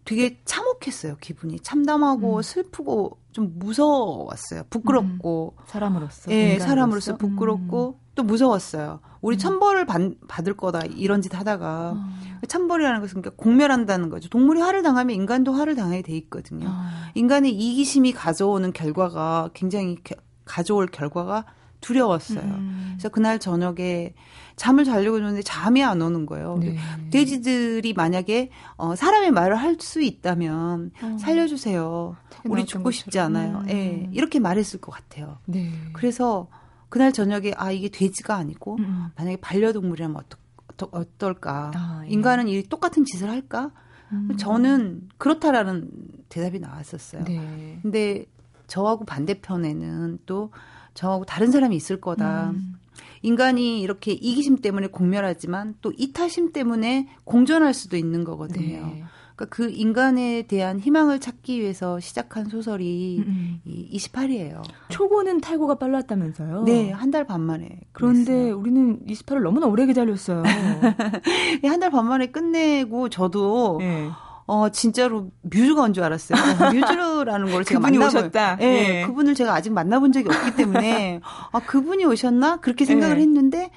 되게 0.04 0.40
참혹했어요 0.44 1.16
기분이 1.20 1.60
참담하고 1.60 2.36
음. 2.36 2.42
슬프고 2.42 3.18
좀 3.32 3.52
무서웠어요 3.58 4.64
부끄럽고 4.70 5.54
음. 5.58 5.64
사람으로서 5.66 6.30
예 6.32 6.58
사람으로서 6.58 7.16
부끄럽고 7.16 7.98
음. 7.98 8.10
또 8.14 8.22
무서웠어요 8.22 9.00
우리 9.20 9.36
음. 9.36 9.38
천벌을 9.38 9.86
받, 9.86 10.00
받을 10.28 10.54
거다 10.54 10.80
이런 10.86 11.22
짓 11.22 11.34
하다가 11.34 11.94
어. 11.96 12.46
천벌이라는 12.46 13.00
것은 13.00 13.22
그러니까 13.22 13.42
공멸한다는 13.42 14.10
거죠 14.10 14.28
동물이 14.28 14.60
화를 14.60 14.82
당하면 14.82 15.16
인간도 15.16 15.52
화를 15.52 15.74
당하게 15.74 16.02
돼 16.02 16.16
있거든요 16.16 16.68
어. 16.68 16.72
인간의 17.14 17.52
이기심이 17.52 18.12
가져오는 18.12 18.72
결과가 18.72 19.50
굉장히 19.54 19.96
겨, 20.02 20.14
가져올 20.44 20.86
결과가 20.86 21.44
두려웠어요. 21.80 22.40
음. 22.40 22.88
그래서 22.92 23.08
그날 23.08 23.38
저녁에 23.38 24.14
잠을 24.60 24.84
자려고 24.84 25.16
했는데 25.16 25.40
잠이 25.40 25.82
안 25.82 26.02
오는 26.02 26.26
거예요. 26.26 26.58
네. 26.58 26.76
돼지들이 27.10 27.94
만약에 27.94 28.50
어, 28.76 28.94
사람의 28.94 29.30
말을 29.30 29.56
할 29.56 29.80
수 29.80 30.02
있다면 30.02 30.90
어. 31.02 31.16
살려주세요. 31.18 32.14
우리 32.44 32.66
죽고 32.66 32.90
싶지 32.90 33.18
않아요. 33.20 33.62
예, 33.68 33.72
음. 33.72 34.02
네, 34.02 34.10
이렇게 34.12 34.38
말했을 34.38 34.78
것 34.78 34.92
같아요. 34.92 35.38
네. 35.46 35.72
그래서 35.94 36.48
그날 36.90 37.10
저녁에 37.12 37.54
아 37.56 37.70
이게 37.70 37.88
돼지가 37.88 38.36
아니고 38.36 38.76
음. 38.80 39.06
만약에 39.16 39.36
반려동물이라면 39.36 40.14
어떠, 40.14 40.88
어떨까? 40.90 41.70
아, 41.74 42.02
예. 42.04 42.10
인간은 42.10 42.48
이 42.48 42.62
똑같은 42.64 43.06
짓을 43.06 43.30
할까? 43.30 43.70
음. 44.12 44.36
저는 44.36 45.08
그렇다라는 45.16 45.88
대답이 46.28 46.60
나왔었어요. 46.60 47.24
네. 47.24 47.78
근데 47.80 48.26
저하고 48.66 49.06
반대편에는 49.06 50.18
또 50.26 50.52
저하고 50.92 51.24
다른 51.24 51.50
사람이 51.50 51.74
있을 51.74 51.98
거다. 51.98 52.50
음. 52.50 52.74
인간이 53.22 53.80
이렇게 53.80 54.12
이기심 54.12 54.58
때문에 54.58 54.86
공멸하지만 54.88 55.74
또 55.80 55.92
이타심 55.96 56.52
때문에 56.52 57.08
공존할 57.24 57.74
수도 57.74 57.96
있는 57.96 58.24
거거든요. 58.24 58.86
네. 58.86 59.04
그러니까 59.36 59.56
그 59.56 59.70
인간에 59.70 60.42
대한 60.42 60.78
희망을 60.78 61.18
찾기 61.18 61.60
위해서 61.60 61.98
시작한 61.98 62.46
소설이 62.50 63.24
음. 63.26 63.60
이 63.64 63.96
28이에요. 63.96 64.62
초고는 64.90 65.40
탈고가 65.40 65.76
빨랐다면서요? 65.76 66.64
네, 66.64 66.90
한 66.90 67.10
달 67.10 67.24
반 67.26 67.40
만에. 67.40 67.80
그런데 67.92 68.24
끝냈어요. 68.32 68.58
우리는 68.58 69.00
28을 69.06 69.40
너무나 69.42 69.66
오래 69.66 69.86
기다렸어요. 69.86 70.42
한 71.64 71.80
달 71.80 71.90
반 71.90 72.06
만에 72.06 72.26
끝내고 72.26 73.08
저도 73.08 73.76
네. 73.80 74.08
어 74.52 74.68
진짜로 74.70 75.30
뮤즈가 75.42 75.82
온 75.82 75.94
줄 75.94 76.02
알았어요. 76.02 76.36
어, 76.40 76.72
뮤즈라는 76.72 77.52
걸 77.52 77.64
제가 77.64 77.78
만나 77.78 78.06
오셨다. 78.08 78.56
예, 78.60 78.64
네. 78.64 79.06
그분을 79.06 79.34
제가 79.36 79.54
아직 79.54 79.72
만나본 79.72 80.10
적이 80.10 80.28
없기 80.28 80.56
때문에 80.56 81.20
아 81.52 81.60
그분이 81.60 82.04
오셨나 82.04 82.56
그렇게 82.56 82.84
생각을 82.84 83.16
네. 83.16 83.22
했는데 83.22 83.70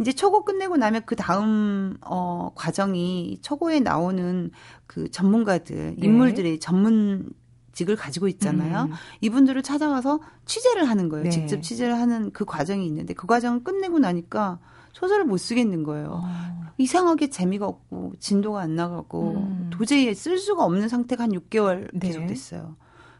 이제 0.00 0.12
초고 0.12 0.44
끝내고 0.44 0.76
나면 0.76 1.02
그 1.06 1.16
다음 1.16 1.96
어 2.02 2.50
과정이 2.54 3.38
초고에 3.40 3.80
나오는 3.80 4.50
그 4.86 5.10
전문가들 5.10 5.96
네. 5.98 6.06
인물들의 6.06 6.60
전문 6.60 7.30
직을 7.72 7.96
가지고 7.96 8.28
있잖아요. 8.28 8.82
음. 8.90 8.92
이분들을 9.22 9.62
찾아가서 9.62 10.20
취재를 10.44 10.88
하는 10.90 11.08
거예요. 11.08 11.24
네. 11.24 11.30
직접 11.30 11.62
취재를 11.62 11.94
하는 11.98 12.32
그 12.32 12.44
과정이 12.44 12.84
있는데 12.86 13.14
그 13.14 13.26
과정을 13.26 13.64
끝내고 13.64 13.98
나니까 13.98 14.58
소설을 14.92 15.24
못 15.24 15.36
쓰겠는 15.36 15.82
거예요. 15.82 16.20
어. 16.24 16.68
이상하게 16.78 17.30
재미가 17.30 17.66
없고 17.66 18.14
진도가 18.20 18.60
안 18.60 18.76
나가고 18.76 19.32
음. 19.32 19.70
도저히 19.70 20.14
쓸 20.14 20.38
수가 20.38 20.64
없는 20.64 20.88
상태가 20.88 21.24
한 21.24 21.32
6개월 21.32 21.88
네. 21.92 22.08
계속됐어요. 22.08 22.76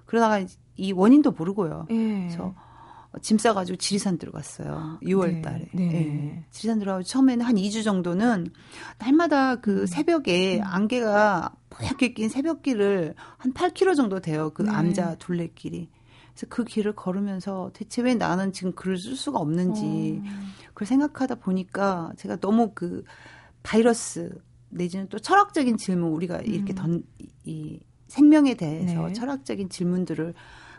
그러다가 0.07 0.45
이 0.77 0.93
원인도 0.93 1.33
모르고요. 1.33 1.87
네. 1.91 2.27
그래서 2.27 2.55
짐 3.21 3.39
싸가지고 3.39 3.77
지리산 3.77 4.19
들어갔어요. 4.19 4.99
6월 5.03 5.35
네, 5.35 5.43
달에. 5.43 5.69
네. 5.73 5.89
네. 5.89 6.45
지리산 6.51 6.79
들어가고 6.79 7.03
처음에는 7.03 7.45
한 7.45 7.57
2주 7.57 7.83
정도는 7.83 8.49
날마다 8.99 9.57
그 9.57 9.83
음. 9.83 9.87
새벽에 9.87 10.59
음. 10.59 10.65
안개가 10.65 11.55
뽀얗게 11.71 12.15
낀 12.15 12.29
새벽길을 12.29 13.15
한 13.37 13.53
8km 13.53 13.97
정도 13.97 14.21
돼요. 14.21 14.51
그 14.55 14.63
네. 14.63 14.71
암자 14.71 15.17
둘레길이. 15.17 15.89
그래서 16.33 16.47
그 16.49 16.65
길을 16.65 16.95
걸으면서 16.95 17.71
대체 17.73 18.03
왜 18.03 18.15
나는 18.15 18.53
지금 18.53 18.73
글을 18.73 18.97
쓸 18.97 19.17
수가 19.17 19.41
없는지 19.41 20.23
어. 20.25 20.29
그걸 20.79 20.87
생각하다 20.87 21.35
보니까 21.37 22.13
제가 22.17 22.37
너무 22.37 22.71
그 22.73 23.03
바이러스 23.65 24.31
내지는 24.69 25.09
또 25.09 25.19
철학적인 25.19 25.77
질문 25.77 26.13
우리가 26.13 26.39
이렇게 26.39 26.73
음. 26.73 26.77
던, 26.77 27.03
이 27.45 27.81
생명에 28.07 28.55
대해서 28.55 29.09
네. 29.09 29.13
철학적인 29.13 29.71
질문들을 29.71 30.35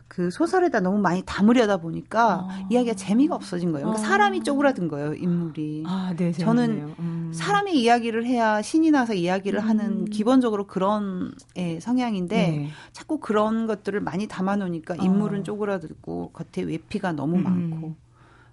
그 0.08 0.32
소설에다 0.32 0.80
너무 0.80 1.00
많이 1.00 1.22
담으려다 1.26 1.78
보니까 1.78 2.48
아. 2.50 2.68
이야기가 2.72 2.96
재미가 2.96 3.36
없어진 3.36 3.74
거예요. 3.74 3.88
그러니까 3.88 4.02
아. 4.02 4.10
사람이 4.10 4.44
쪼그라든 4.44 4.88
거예요, 4.88 5.14
인물이. 5.16 5.84
아, 5.86 6.14
네, 6.16 6.32
저는 6.32 6.96
음. 6.98 7.32
사람이 7.34 7.74
이야기를 7.74 8.26
해야 8.26 8.62
신이 8.62 8.92
나서 8.92 9.14
이야기를 9.14 9.60
음. 9.60 9.68
하는 9.68 10.06
기본적으로 10.06 10.66
그런 10.66 11.34
예, 11.58 11.82
성향인데 11.82 12.36
네. 12.36 12.70
자꾸 12.94 13.20
그런 13.20 13.68
것들을 13.68 14.00
많이 14.00 14.28
담아 14.28 14.56
놓으니까 14.56 14.96
인물은 14.96 15.42
아. 15.42 15.44
쪼그라들고 15.44 16.32
겉에 16.32 16.66
외피가 16.66 17.12
너무 17.12 17.38
음. 17.38 17.44
많고 17.44 18.09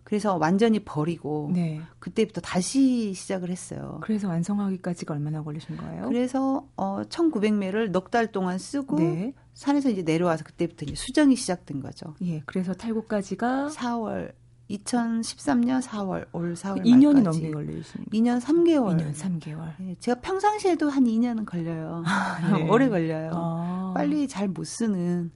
그래서 0.06 0.36
완전히 0.36 0.78
버리고 0.78 1.50
네. 1.52 1.80
그때부터 1.98 2.40
다시 2.40 3.12
시작을 3.12 3.50
했어요. 3.50 3.98
그래서 4.04 4.28
완성하기까지가 4.28 5.12
얼마나 5.14 5.42
걸리신 5.42 5.76
거예요? 5.76 6.06
그래서 6.08 6.64
어 6.76 7.02
1900매를 7.08 7.90
넉 7.90 8.12
달 8.12 8.30
동안 8.30 8.56
쓰고 8.56 9.00
네. 9.00 9.34
산에서 9.54 9.90
이제 9.90 10.02
내려와서 10.02 10.44
그때부터 10.44 10.86
이제 10.86 10.94
수정이 10.94 11.34
시작된 11.34 11.80
거죠. 11.80 12.14
예. 12.22 12.40
그래서 12.46 12.72
탈곡까지가 12.72 13.70
4월 13.72 14.32
2013년 14.70 15.82
4월 15.82 16.26
올 16.32 16.54
4월 16.54 16.84
2년이 16.84 17.22
넘게 17.22 17.50
걸리신 17.50 18.04
2년 18.12 18.40
3개월. 18.40 18.96
2년 18.96 19.12
3개월. 19.14 19.72
예, 19.80 19.96
제가 19.98 20.20
평상시에도 20.20 20.88
한 20.88 21.04
2년은 21.04 21.46
걸려요. 21.46 22.02
아, 22.06 22.38
예. 22.60 22.68
오래 22.68 22.88
걸려요. 22.88 23.30
아. 23.34 23.92
빨리 23.96 24.28
잘 24.28 24.46
못 24.48 24.64
쓰는 24.64 25.32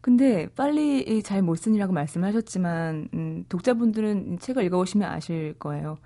근데 0.00 0.48
빨리 0.54 1.22
잘 1.22 1.42
못 1.42 1.56
쓰니라고 1.56 1.92
말씀하셨지만 1.92 3.08
음, 3.14 3.44
독자분들은 3.48 4.38
책을 4.38 4.64
읽어보시면 4.64 5.10
아실 5.10 5.54
거예요. 5.58 5.98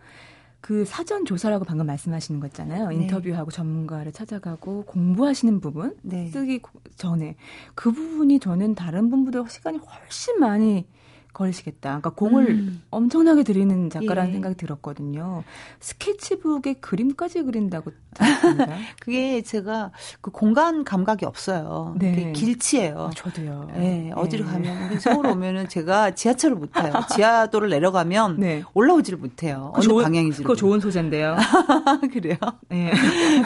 그 0.60 0.84
사전 0.84 1.24
조사라고 1.24 1.64
방금 1.64 1.86
말씀하시는 1.86 2.38
거 2.40 2.46
있잖아요. 2.46 2.88
네. 2.88 2.94
인터뷰하고 2.94 3.50
전문가를 3.50 4.12
찾아가고 4.12 4.84
공부하시는 4.84 5.60
부분 5.60 5.96
네. 6.02 6.28
쓰기 6.28 6.60
전에 6.96 7.34
그 7.74 7.90
부분이 7.90 8.38
저는 8.38 8.76
다른 8.76 9.10
분보다 9.10 9.46
시간이 9.48 9.78
훨씬 9.78 10.38
많이 10.38 10.86
걸리시겠다. 11.32 11.88
그러니까 11.88 12.10
공을 12.10 12.48
음. 12.50 12.82
엄청나게 12.90 13.42
들이는 13.42 13.90
작가라는 13.90 14.30
예. 14.30 14.32
생각이 14.34 14.56
들었거든요. 14.56 15.44
스케치북에 15.80 16.74
그림까지 16.74 17.42
그린다고 17.42 17.92
들었습니다. 18.14 18.66
그게 19.00 19.42
제가 19.42 19.90
그 20.20 20.30
공간 20.30 20.84
감각이 20.84 21.24
없어요. 21.24 21.94
네. 21.98 22.32
길치예요. 22.32 22.98
아, 22.98 23.10
저도요. 23.14 23.70
네. 23.74 23.78
네. 23.78 24.12
어디로 24.14 24.44
가면 24.44 24.98
서울 25.00 25.26
오면은 25.26 25.68
제가 25.68 26.12
지하철을 26.12 26.56
못 26.56 26.72
타요. 26.72 26.92
지하도를 27.14 27.70
내려가면 27.70 28.38
네. 28.38 28.62
올라오지를 28.74 29.18
못해요. 29.18 29.72
어느 29.74 29.82
좋은, 29.82 30.04
방향인지. 30.04 30.42
그거 30.42 30.54
좋은 30.54 30.80
소재인데요. 30.80 31.36
그래요? 32.12 32.36
네. 32.68 32.92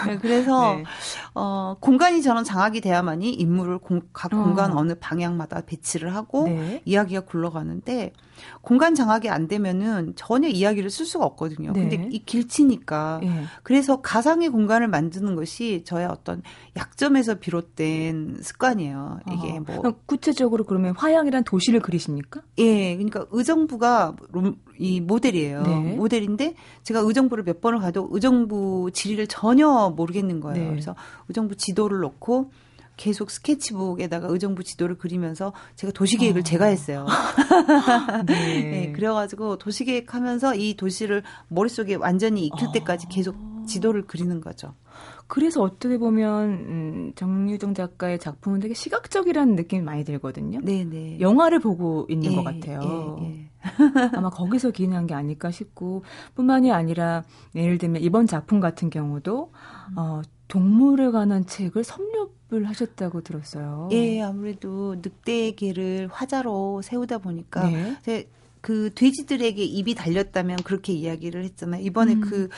네. 0.07 0.19
그래서 0.19 0.77
네. 0.77 0.85
어 1.35 1.77
공간이 1.81 2.23
저는 2.23 2.45
장악이 2.45 2.81
돼야만이 2.81 3.33
인물을 3.33 3.79
공, 3.79 4.03
각 4.13 4.31
공간 4.31 4.77
어. 4.77 4.87
느 4.87 4.95
방향마다 4.95 5.63
배치를 5.67 6.15
하고 6.15 6.45
네. 6.45 6.81
이야기가 6.85 7.23
굴러가는 7.23 7.76
하는데 7.77 8.13
공간 8.61 8.95
장악이 8.95 9.29
안 9.29 9.49
되면은 9.49 10.15
전혀 10.17 10.49
이야기를 10.49 10.91
쓸 10.91 11.07
수가 11.07 11.25
없거든요. 11.25 11.73
네. 11.73 11.89
근데 11.89 12.09
이 12.11 12.25
길치니까 12.25 13.21
네. 13.23 13.45
그래서 13.63 14.01
가상의 14.01 14.51
공간을 14.51 14.89
만드는 14.89 15.35
것이 15.35 15.83
저의 15.85 16.07
어떤 16.07 16.43
약점에서 16.77 17.37
비롯된 17.37 18.39
습관이에요. 18.43 19.21
이게 19.33 19.57
아, 19.57 19.61
뭐 19.61 19.95
구체적으로 20.07 20.65
그러면 20.65 20.95
화양이란 20.97 21.45
도시를 21.45 21.81
그리십니까? 21.81 22.43
예, 22.59 22.95
그러니까 22.95 23.27
의정부가 23.31 24.17
이 24.79 25.01
모델이에요. 25.01 25.63
네. 25.63 25.97
모델인데 25.97 26.55
제가 26.83 27.01
의정부를 27.01 27.45
몇 27.45 27.61
번을 27.61 27.79
가도 27.79 28.09
의정부 28.11 28.91
지리를 28.93 29.27
전혀 29.29 29.93
모르겠는 29.97 30.41
거예요. 30.41 30.65
네. 30.65 30.71
그래서 30.71 30.95
의정부 31.29 31.57
지도를 31.57 32.01
놓고 32.01 32.51
계속 32.97 33.31
스케치북에다가 33.31 34.29
의정부 34.29 34.65
지도를 34.65 34.97
그리면서 34.97 35.53
제가 35.77 35.93
도시계획을 35.93 36.41
어. 36.41 36.45
제가 36.45 36.67
했어요. 36.67 37.07
네. 38.27 38.35
네. 38.87 38.93
그래가지고 38.93 39.59
도시계획 39.59 40.15
하면서 40.15 40.55
이 40.55 40.75
도시를 40.75 41.23
머릿속에 41.49 41.95
완전히 41.95 42.47
익힐 42.47 42.69
때까지 42.73 43.09
계속 43.09 43.37
지도를 43.67 44.07
그리는 44.07 44.41
거죠. 44.41 44.75
그래서 45.27 45.61
어떻게 45.61 45.99
보면 45.99 46.51
음, 46.51 47.13
정유정 47.17 47.75
작가의 47.75 48.19
작품은 48.19 48.61
되게 48.61 48.75
시각적이라는 48.75 49.57
느낌이 49.57 49.83
많이 49.83 50.05
들거든요. 50.05 50.61
네네. 50.61 50.85
네. 50.85 51.21
영화를 51.21 51.59
보고 51.59 52.07
있는 52.09 52.33
예, 52.33 52.37
것 52.37 52.45
같아요. 52.45 53.19
예, 53.21 53.27
예. 53.27 53.51
아마 54.15 54.31
거기서 54.31 54.71
기인한 54.71 55.07
게 55.07 55.15
아닐까 55.15 55.51
싶고 55.51 56.05
뿐만이 56.37 56.71
아니라 56.71 57.25
예를 57.57 57.79
들면 57.79 58.03
이번 58.03 58.27
작품 58.27 58.61
같은 58.61 58.89
경우도 58.89 59.53
어, 59.97 60.23
동물에 60.47 61.11
관한 61.11 61.45
책을 61.45 61.83
섭렵 61.83 62.36
을 62.57 62.69
하셨다고 62.69 63.21
들었어요. 63.21 63.89
예, 63.93 64.23
아무래도 64.23 64.97
늑대계를 64.97 66.09
화자로 66.11 66.83
세우다 66.83 67.19
보니까 67.19 67.69
네. 67.69 68.27
그 68.61 68.91
돼지들에게 68.95 69.63
입이 69.63 69.95
달렸다면 69.95 70.57
그렇게 70.65 70.93
이야기를 70.93 71.45
했잖아요. 71.45 71.83
이번에 71.83 72.15
음. 72.15 72.21
그 72.21 72.49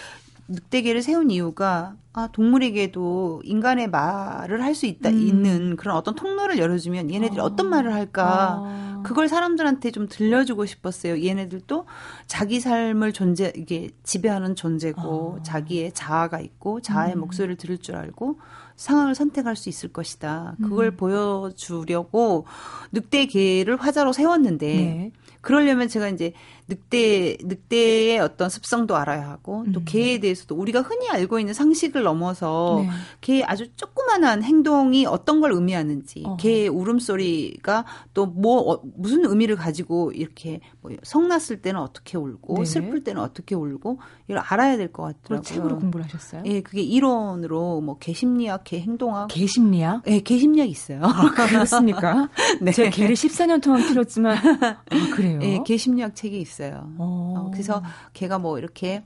늑대계를 0.49 1.03
세운 1.03 1.31
이유가 1.31 1.97
아 2.15 2.29
동물에게도 2.33 3.43
인간의 3.45 3.91
말을 3.91 4.63
할 4.63 4.75
수 4.75 4.87
있다 4.87 5.11
음. 5.11 5.19
있는 5.19 5.77
그런 5.77 5.97
어떤 5.97 6.15
통로를 6.15 6.59
열어주면 6.59 7.13
얘네들이 7.13 7.41
어. 7.41 7.45
어떤 7.45 7.69
말을 7.69 7.93
할까 7.93 8.57
어. 8.61 9.03
그걸 9.05 9.29
사람들한테 9.29 9.91
좀 9.91 10.09
들려주고 10.09 10.65
싶었어요. 10.65 11.23
얘네들도 11.23 11.85
자기 12.27 12.61
삶을 12.61 13.13
존재 13.13 13.53
이게 13.57 13.91
지배하는 14.05 14.55
존재고 14.57 15.01
어. 15.01 15.39
자기의 15.43 15.93
자아가 15.93 16.41
있고 16.41 16.81
자아의 16.81 17.15
음. 17.15 17.21
목소리를 17.21 17.57
들을 17.57 17.77
줄 17.79 17.97
알고 17.97 18.39
상황을 18.79 19.17
선택할 19.17 19.57
수 19.57 19.69
있을 19.69 19.93
것이다. 19.93 20.55
그걸 20.63 20.87
음. 20.87 20.97
보여주려고 20.97 22.47
늑대계를 22.93 23.77
화자로 23.77 24.13
세웠는데 24.13 24.67
네. 24.67 25.13
그러려면 25.41 25.89
제가 25.89 26.09
이제 26.09 26.33
늑대 26.69 27.39
늑대의 27.43 28.19
어떤 28.19 28.51
습성도 28.51 28.97
알아야 28.97 29.31
하고 29.31 29.65
또 29.73 29.81
음. 29.81 29.85
개에 29.87 30.19
대해서도 30.21 30.55
우리가 30.55 30.83
흔히 30.83 31.09
알고 31.09 31.39
있는 31.39 31.55
상식을 31.55 32.03
넘어서 32.03 32.83
네. 32.83 32.91
개의 33.23 33.45
아주 33.45 33.69
조그만한 33.77 34.43
행동이 34.43 35.07
어떤 35.07 35.41
걸 35.41 35.53
의미하는지 35.53 36.25
어. 36.27 36.37
개의 36.37 36.69
울음소리가 36.69 37.85
또뭐 38.13 38.73
어, 38.73 38.83
무슨 38.97 39.25
의미를 39.25 39.57
가지고 39.57 40.13
이렇게 40.13 40.61
뭐 40.83 40.93
성났을 41.03 41.63
때는 41.63 41.81
어떻게 41.81 42.19
울고 42.19 42.59
네. 42.59 42.65
슬플 42.65 43.03
때는 43.05 43.23
어떻게 43.23 43.55
울고 43.55 43.99
이걸 44.29 44.39
알아야 44.39 44.77
될 44.77 44.89
것 44.93 45.03
같더라고요. 45.23 45.43
책으로 45.43 45.79
공부를 45.79 46.05
하셨어요? 46.07 46.43
예, 46.47 46.61
그게 46.61 46.83
이론으로 46.83 47.81
뭐 47.81 47.99
개심리학, 47.99 48.65
개행동학. 48.65 49.29
개심리학? 49.29 50.03
예, 50.07 50.21
개심리학 50.21 50.69
있어요. 50.69 51.01
아, 51.03 51.31
그렇습니까? 51.31 52.29
네. 52.61 52.73
제가 52.73 52.91
개를 52.91 53.15
14년 53.15 53.63
동안 53.63 53.87
키웠지만 53.87 54.37
아, 54.37 55.15
그래요? 55.15 55.39
예, 55.43 55.61
개심리학 55.65 56.15
책이 56.15 56.39
있어요. 56.41 56.58
있어요. 56.59 56.93
어, 56.99 57.51
그래서 57.53 57.83
걔가 58.13 58.39
뭐 58.39 58.59
이렇게 58.59 59.05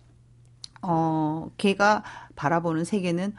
어 0.81 1.51
걔가 1.59 2.03
바라보는 2.35 2.85
세계는 2.85 3.35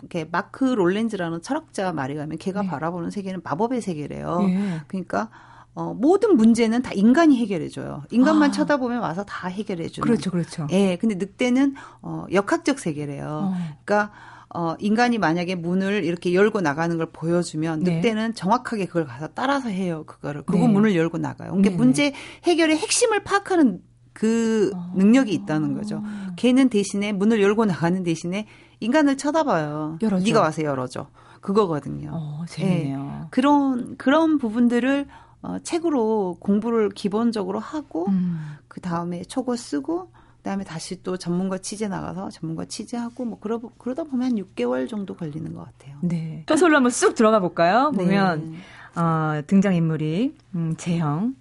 이렇게 0.00 0.24
마크 0.30 0.64
롤렌즈라는 0.64 1.42
철학자 1.42 1.92
말에 1.92 2.14
가면 2.14 2.38
걔가 2.38 2.62
네. 2.62 2.68
바라보는 2.68 3.10
세계는 3.10 3.40
마법의 3.44 3.82
세계래요. 3.82 4.40
네. 4.42 4.80
그러니까 4.88 5.28
어, 5.74 5.94
모든 5.94 6.36
문제는 6.36 6.82
다 6.82 6.92
인간이 6.92 7.36
해결해줘요. 7.36 8.04
인간만 8.10 8.50
아. 8.50 8.52
쳐다보면 8.52 9.00
와서 9.00 9.24
다 9.24 9.48
해결해주는. 9.48 10.04
그렇죠, 10.04 10.30
그렇죠. 10.30 10.66
예, 10.70 10.96
근데 10.96 11.14
늑대는 11.14 11.74
어, 12.02 12.26
역학적 12.32 12.78
세계래요. 12.78 13.52
어. 13.52 13.54
그러니까 13.84 14.12
어, 14.52 14.74
인간이 14.80 15.18
만약에 15.18 15.54
문을 15.54 16.04
이렇게 16.04 16.34
열고 16.34 16.60
나가는 16.60 16.96
걸 16.96 17.06
보여주면 17.12 17.84
네. 17.84 17.96
늑대는 17.96 18.34
정확하게 18.34 18.86
그걸 18.86 19.06
가서 19.06 19.28
따라서 19.28 19.68
해요. 19.68 20.04
그거를. 20.06 20.42
그거 20.42 20.58
네. 20.58 20.68
문을 20.68 20.96
열고 20.96 21.18
나가요. 21.18 21.50
그러니까 21.50 21.70
네. 21.70 21.76
문제 21.76 22.12
해결의 22.44 22.76
핵심을 22.76 23.22
파악하는 23.22 23.80
그 24.12 24.72
아. 24.74 24.92
능력이 24.96 25.32
있다는 25.32 25.74
거죠. 25.74 26.02
걔는 26.36 26.68
대신에 26.68 27.12
문을 27.12 27.40
열고 27.40 27.64
나가는 27.64 28.02
대신에 28.02 28.46
인간을 28.80 29.16
쳐다봐요. 29.16 29.98
열어줘. 30.02 30.24
네가 30.24 30.40
와서 30.40 30.62
열어줘. 30.62 31.06
그거거든요. 31.40 32.10
어, 32.12 32.44
재밌네요. 32.48 32.98
네. 32.98 33.26
그런 33.30 33.96
그런 33.96 34.38
부분들을 34.38 35.06
어, 35.42 35.58
책으로 35.62 36.36
공부를 36.40 36.90
기본적으로 36.90 37.60
하고 37.60 38.08
음. 38.08 38.56
그 38.68 38.80
다음에 38.80 39.22
초고 39.22 39.56
쓰고 39.56 40.10
그다음에 40.40 40.64
다시 40.64 41.02
또 41.02 41.16
전문가 41.16 41.58
취재 41.58 41.86
나가서 41.86 42.30
전문가 42.30 42.64
취재하고 42.64 43.24
뭐 43.24 43.38
그러, 43.38 43.60
그러다 43.78 44.04
보면 44.04 44.32
한 44.32 44.34
6개월 44.36 44.88
정도 44.88 45.14
걸리는 45.14 45.54
것 45.54 45.64
같아요. 45.64 45.98
네. 46.02 46.44
소설로 46.48 46.76
한번 46.76 46.90
쑥 46.90 47.14
들어가 47.14 47.40
볼까요? 47.40 47.92
네. 47.94 48.04
보면 48.04 48.54
어, 48.96 49.42
등장 49.46 49.74
인물이, 49.74 50.34
음, 50.54 50.74
재형, 50.76 51.34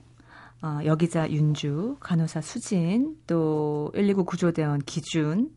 어, 0.61 0.79
여기자 0.83 1.29
윤주, 1.29 1.97
간호사 2.01 2.41
수진, 2.41 3.15
또 3.25 3.91
119 3.95 4.25
구조대원 4.25 4.79
기준, 4.79 5.49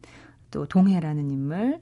또 0.51 0.65
동해라는 0.67 1.31
인물, 1.31 1.81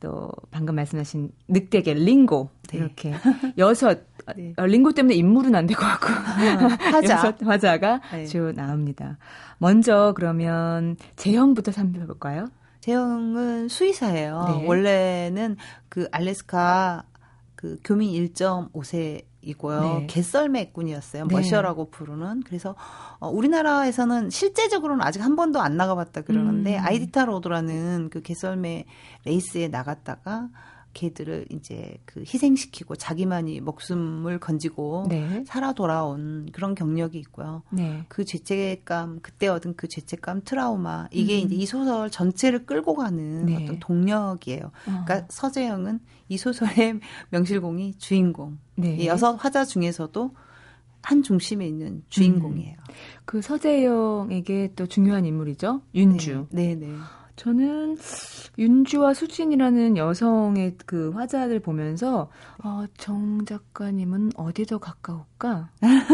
또 0.00 0.30
방금 0.50 0.74
말씀하신 0.74 1.30
늑대계 1.48 1.94
링고 1.94 2.50
네. 2.68 2.78
이렇게 2.78 3.12
여섯 3.58 4.00
네. 4.36 4.54
어, 4.56 4.66
링고 4.66 4.92
때문에 4.92 5.14
인물은 5.14 5.54
안 5.54 5.66
될 5.66 5.76
것 5.76 5.86
같고 5.86 6.06
화자 6.92 7.14
여섯 7.14 7.42
화자가 7.42 8.00
네. 8.12 8.26
주 8.26 8.52
나옵니다. 8.54 9.18
먼저 9.58 10.12
그러면 10.16 10.96
재형부터 11.16 11.72
살펴볼까요? 11.72 12.48
재형은 12.80 13.68
수의사예요. 13.68 14.44
네. 14.60 14.66
원래는 14.66 15.56
그 15.88 16.08
알래스카 16.10 17.04
그 17.54 17.78
교민 17.84 18.10
1.5세 18.34 19.22
이고요. 19.44 19.80
네. 19.80 20.06
개썰매꾼이었어요. 20.08 21.26
네. 21.26 21.34
musher라고 21.34 21.90
부르는. 21.90 22.42
그래서 22.44 22.74
어, 23.18 23.28
우리나라에서는 23.28 24.30
실제적으로는 24.30 25.04
아직 25.04 25.20
한 25.22 25.34
번도 25.36 25.60
안 25.60 25.76
나가봤다 25.76 26.22
그러는데 26.22 26.78
음. 26.78 26.84
아이디타로드라는 26.84 28.10
그 28.10 28.22
개썰매 28.22 28.84
레이스에 29.24 29.68
나갔다가 29.68 30.48
개들을 30.92 31.46
이제 31.50 31.96
그 32.04 32.20
희생시키고 32.20 32.96
자기만이 32.96 33.60
목숨을 33.60 34.38
건지고 34.38 35.06
네. 35.08 35.44
살아 35.46 35.72
돌아온 35.72 36.48
그런 36.52 36.74
경력이 36.74 37.18
있고요. 37.18 37.62
네. 37.70 38.04
그 38.08 38.24
죄책감 38.24 39.20
그때 39.22 39.48
얻은 39.48 39.74
그 39.76 39.88
죄책감 39.88 40.42
트라우마 40.44 41.08
이게 41.10 41.40
음. 41.40 41.46
이제 41.46 41.54
이 41.54 41.66
소설 41.66 42.10
전체를 42.10 42.66
끌고 42.66 42.94
가는 42.94 43.46
네. 43.46 43.56
어떤 43.56 43.78
동력이에요. 43.78 44.64
어. 44.64 44.70
그러니까 45.04 45.26
서재영은 45.28 46.00
이 46.28 46.36
소설의 46.36 47.00
명실공히 47.30 47.94
주인공. 47.98 48.58
네. 48.76 48.96
이 48.96 49.06
여섯 49.06 49.34
화자 49.34 49.64
중에서도 49.64 50.34
한 51.02 51.22
중심에 51.22 51.66
있는 51.66 52.04
주인공이에요. 52.08 52.76
음. 52.78 52.94
그 53.24 53.42
서재영에게 53.42 54.72
또 54.76 54.86
중요한 54.86 55.24
인물이죠. 55.24 55.82
윤주. 55.94 56.46
네, 56.50 56.74
네. 56.74 56.94
네. 57.32 57.42
저는 57.42 57.98
윤주와 58.58 59.14
수진이라는 59.14 59.96
여성의 59.96 60.76
그 60.86 61.10
화자를 61.10 61.60
보면서 61.60 62.30
어, 62.62 62.84
정 62.98 63.44
작가님은 63.44 64.32
어디 64.36 64.66
더 64.66 64.78
가까울까 64.78 65.70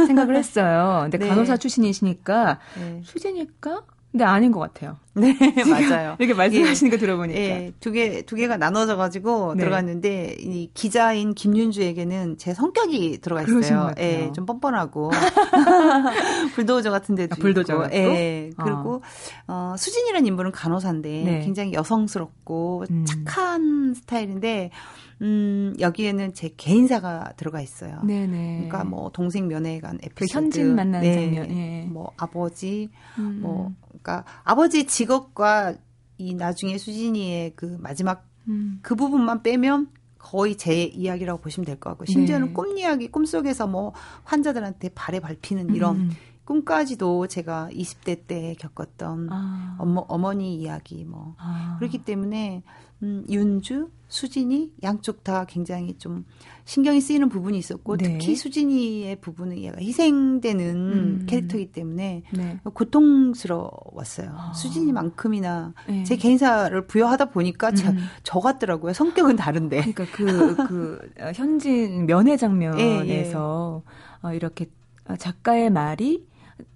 생각을 0.07 0.37
했어요. 0.37 1.01
근데 1.03 1.19
네. 1.19 1.29
간호사 1.29 1.57
출신이시니까 1.57 2.59
네. 2.79 3.01
수진일까? 3.05 3.83
근데 4.13 4.25
아닌 4.25 4.53
것 4.53 4.61
같아요. 4.61 4.97
네, 5.21 5.37
맞아요. 5.65 6.17
이렇게 6.19 6.35
말씀하시는 6.35 6.93
예, 6.93 6.97
거 6.97 7.01
들어보니까. 7.01 7.39
예, 7.41 7.73
두 7.81 7.93
개, 7.93 8.23
두 8.23 8.37
개가 8.37 8.57
나눠져 8.57 8.97
가지고 8.97 9.55
네. 9.55 9.61
들어갔는데, 9.61 10.37
이 10.41 10.71
기자인 10.75 11.35
김윤주에게는 11.35 12.39
제 12.39 12.55
성격이 12.55 13.21
들어가 13.21 13.43
있어요. 13.43 13.93
예, 13.99 14.31
좀 14.35 14.47
뻔뻔하고. 14.47 15.11
불도저 16.55 16.91
같은 16.91 17.15
데도. 17.15 17.35
아, 17.35 17.41
불도저 17.41 17.77
같고? 17.77 17.97
예, 17.97 18.51
그리고, 18.57 19.03
어, 19.47 19.73
어 19.73 19.75
수진이라는 19.77 20.27
인물은 20.27 20.53
간호사인데, 20.53 21.09
네. 21.25 21.41
굉장히 21.41 21.73
여성스럽고, 21.73 22.85
음. 22.91 23.05
착한 23.05 23.95
스타일인데, 23.95 24.71
음, 25.21 25.75
여기에는 25.81 26.33
제 26.35 26.51
개인사가 26.57 27.33
들어가 27.37 27.61
있어요. 27.61 28.01
네네. 28.05 28.67
그러니까 28.69 28.85
뭐 28.85 29.11
동생 29.13 29.49
면회에 29.49 29.81
간 29.81 29.99
에피소드. 30.03 30.15
그 30.15 30.27
현진 30.31 30.77
만나는 30.77 31.01
네. 31.01 31.15
장면. 31.15 31.51
예. 31.51 31.87
뭐 31.89 32.13
아버지, 32.17 32.89
음. 33.19 33.41
뭐 33.43 33.73
그러니까 33.89 34.25
아버지 34.45 34.87
직 34.87 35.08
업과 35.11 35.75
이 36.19 36.35
나중에 36.35 36.79
수진이의 36.79 37.53
그 37.57 37.77
마지막 37.81 38.27
음. 38.49 38.79
그 38.83 38.95
부분만 38.95 39.43
빼면 39.43 39.89
거의 40.19 40.57
제 40.57 40.83
이야기라고 40.85 41.41
보시면 41.41 41.65
될 41.65 41.79
것 41.79 41.91
같고 41.91 42.07
심지어는 42.07 42.49
네. 42.49 42.53
꿈 42.53 42.77
이야기 42.77 43.09
꿈속에서 43.09 43.67
뭐 43.67 43.93
환자들한테 44.25 44.91
발에 44.91 45.21
밟히는 45.21 45.75
이런 45.75 45.97
음. 45.97 46.11
꿈까지도 46.45 47.27
제가 47.27 47.69
20대 47.73 48.27
때 48.27 48.57
겪었던 48.59 49.29
아. 49.31 49.77
어머, 49.79 50.05
어머니 50.09 50.57
이야기 50.57 51.05
뭐 51.05 51.35
아. 51.39 51.77
그렇기 51.79 51.99
때문에 52.05 52.63
음, 53.03 53.25
윤주, 53.29 53.91
수진이 54.09 54.73
양쪽 54.83 55.23
다 55.23 55.45
굉장히 55.47 55.97
좀 55.99 56.25
신경이 56.65 57.01
쓰이는 57.01 57.29
부분이 57.29 57.59
있었고 57.59 57.97
네. 57.97 58.13
특히 58.13 58.35
수진이의 58.35 59.21
부분은 59.21 59.59
얘가 59.59 59.79
희생되는 59.79 60.65
음. 60.67 61.27
캐릭터이기 61.29 61.73
때문에 61.73 62.23
네. 62.33 62.61
고통스러웠어요. 62.65 64.31
아. 64.33 64.53
수진이만큼이나 64.55 65.75
네. 65.89 66.05
제 66.05 66.17
개인사를 66.17 66.87
부여하다 66.87 67.27
보니까 67.27 67.71
음. 67.71 67.75
저, 67.75 67.93
저 68.23 68.41
같더라고요. 68.41 68.93
성격은 68.95 69.37
다른데. 69.37 69.93
그러니까 69.93 70.07
그, 70.17 70.57
그 70.67 71.11
현진 71.35 72.07
면회 72.07 72.37
장면에서 72.37 73.05
예, 73.07 73.21
예. 73.21 73.33
어, 73.35 73.83
이렇게 74.33 74.67
작가의 75.19 75.71
말이 75.71 76.27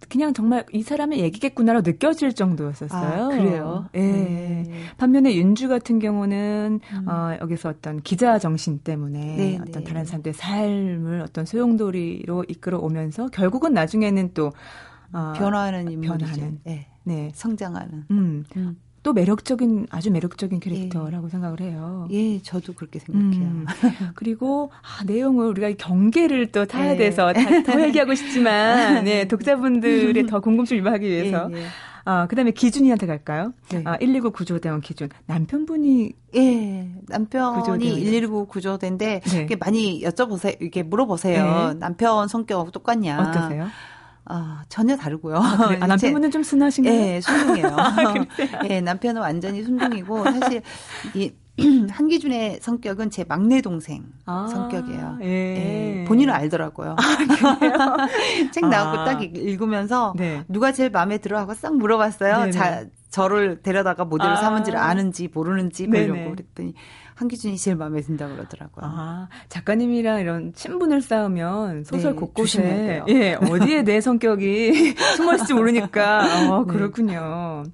그냥 0.08 0.34
정말 0.34 0.66
이 0.72 0.82
사람의 0.82 1.20
얘기겠구나로 1.20 1.80
느껴질 1.82 2.34
정도였었어요. 2.34 3.24
아, 3.24 3.28
그래요? 3.28 3.86
예. 3.94 4.00
네. 4.00 4.72
반면에 4.98 5.34
윤주 5.34 5.68
같은 5.68 5.98
경우는 5.98 6.80
음. 6.92 7.08
어, 7.08 7.36
여기서 7.40 7.70
어떤 7.70 8.00
기자 8.02 8.38
정신 8.38 8.78
때문에 8.78 9.36
네, 9.36 9.58
어떤 9.60 9.82
네. 9.82 9.84
다른 9.84 10.04
사람들의 10.04 10.34
삶을 10.34 11.22
어떤 11.22 11.46
소용돌이로 11.46 12.44
이끌어 12.48 12.78
오면서 12.78 13.28
결국은 13.28 13.72
나중에는 13.72 14.32
또 14.34 14.52
어, 15.12 15.32
변화하는 15.36 15.90
인물이죠. 15.90 16.18
변화하는. 16.18 16.60
네. 16.64 16.86
네. 17.04 17.30
성장하는. 17.34 18.04
음. 18.10 18.44
음. 18.56 18.76
또 19.02 19.12
매력적인 19.12 19.88
아주 19.90 20.10
매력적인 20.10 20.60
캐릭터라고 20.60 21.26
예. 21.26 21.30
생각을 21.30 21.60
해요. 21.60 22.06
예, 22.12 22.40
저도 22.40 22.72
그렇게 22.74 23.00
생각해요. 23.00 23.42
음, 23.42 23.66
그리고 24.14 24.70
아, 24.82 25.04
내용을 25.04 25.48
우리가 25.48 25.72
경계를 25.72 26.52
또 26.52 26.64
타야 26.66 26.92
예. 26.92 26.96
돼서 26.96 27.32
다, 27.32 27.62
더 27.64 27.82
얘기하고 27.82 28.14
싶지만 28.14 29.04
네, 29.04 29.26
독자분들의 29.26 30.26
더 30.26 30.40
궁금증 30.40 30.76
유발하기 30.76 31.08
위해서 31.08 31.50
예, 31.52 31.58
예. 31.58 31.64
아, 32.04 32.26
그다음에 32.26 32.50
기준이한테 32.50 33.06
갈까요? 33.06 33.52
네. 33.70 33.82
아, 33.84 33.96
119 33.96 34.30
구조대원 34.30 34.80
기준. 34.80 35.08
남편분이 35.26 36.12
예, 36.36 36.88
남편이 37.08 38.04
119 38.04 38.46
구조대인데 38.46 39.20
네. 39.20 39.48
많이 39.58 40.02
여쭤보세요. 40.02 40.56
이렇게 40.60 40.82
물어보세요. 40.82 41.72
네. 41.72 41.78
남편 41.78 42.28
성격 42.28 42.72
똑같냐? 42.72 43.20
어떠세요? 43.20 43.68
아, 44.24 44.62
전혀 44.68 44.96
다르고요. 44.96 45.36
아? 45.36 45.76
아, 45.80 45.86
남편분은 45.86 46.30
좀 46.30 46.42
순하신가요? 46.42 46.94
네, 46.94 47.20
순둥이에요. 47.20 47.66
아, 47.76 48.14
네, 48.62 48.80
남편은 48.82 49.20
완전히 49.20 49.62
순둥이고 49.62 50.24
사실 50.24 50.62
이 51.14 51.32
한기준의 51.90 52.60
성격은 52.62 53.10
제 53.10 53.24
막내 53.24 53.60
동생 53.60 54.04
아, 54.24 54.46
성격이에요. 54.50 55.18
예. 55.22 55.26
예. 55.26 56.04
본인은 56.04 56.32
알더라고요. 56.32 56.96
아, 56.98 58.08
책 58.52 58.68
나오고 58.68 58.98
아. 59.00 59.04
딱 59.04 59.22
읽으면서 59.22 60.14
네. 60.16 60.44
누가 60.48 60.72
제일 60.72 60.88
마음에 60.88 61.18
들어 61.18 61.38
하고 61.38 61.52
싹 61.52 61.76
물어봤어요. 61.76 62.38
네네. 62.38 62.50
자, 62.52 62.86
저를 63.10 63.60
데려다가 63.62 64.06
모델을 64.06 64.32
아. 64.32 64.36
삼은지를 64.36 64.78
아는지 64.78 65.28
모르는지 65.32 65.86
보려고 65.86 66.14
네네. 66.14 66.30
그랬더니 66.30 66.74
한기준이 67.14 67.56
제일 67.56 67.76
마음에 67.76 68.00
든다고 68.00 68.34
그러더라고요. 68.34 68.84
아, 68.84 69.28
작가님이랑 69.48 70.20
이런 70.20 70.52
친분을 70.54 71.02
쌓으면 71.02 71.84
소설 71.84 72.12
네, 72.12 72.16
곳곳에 72.16 73.02
예, 73.08 73.34
어디에 73.34 73.82
내 73.82 74.00
성격이 74.00 74.94
숨어 75.16 75.34
있을지 75.34 75.54
모르니까 75.54 76.50
어, 76.50 76.64
네. 76.66 76.72
그렇군요. 76.72 77.64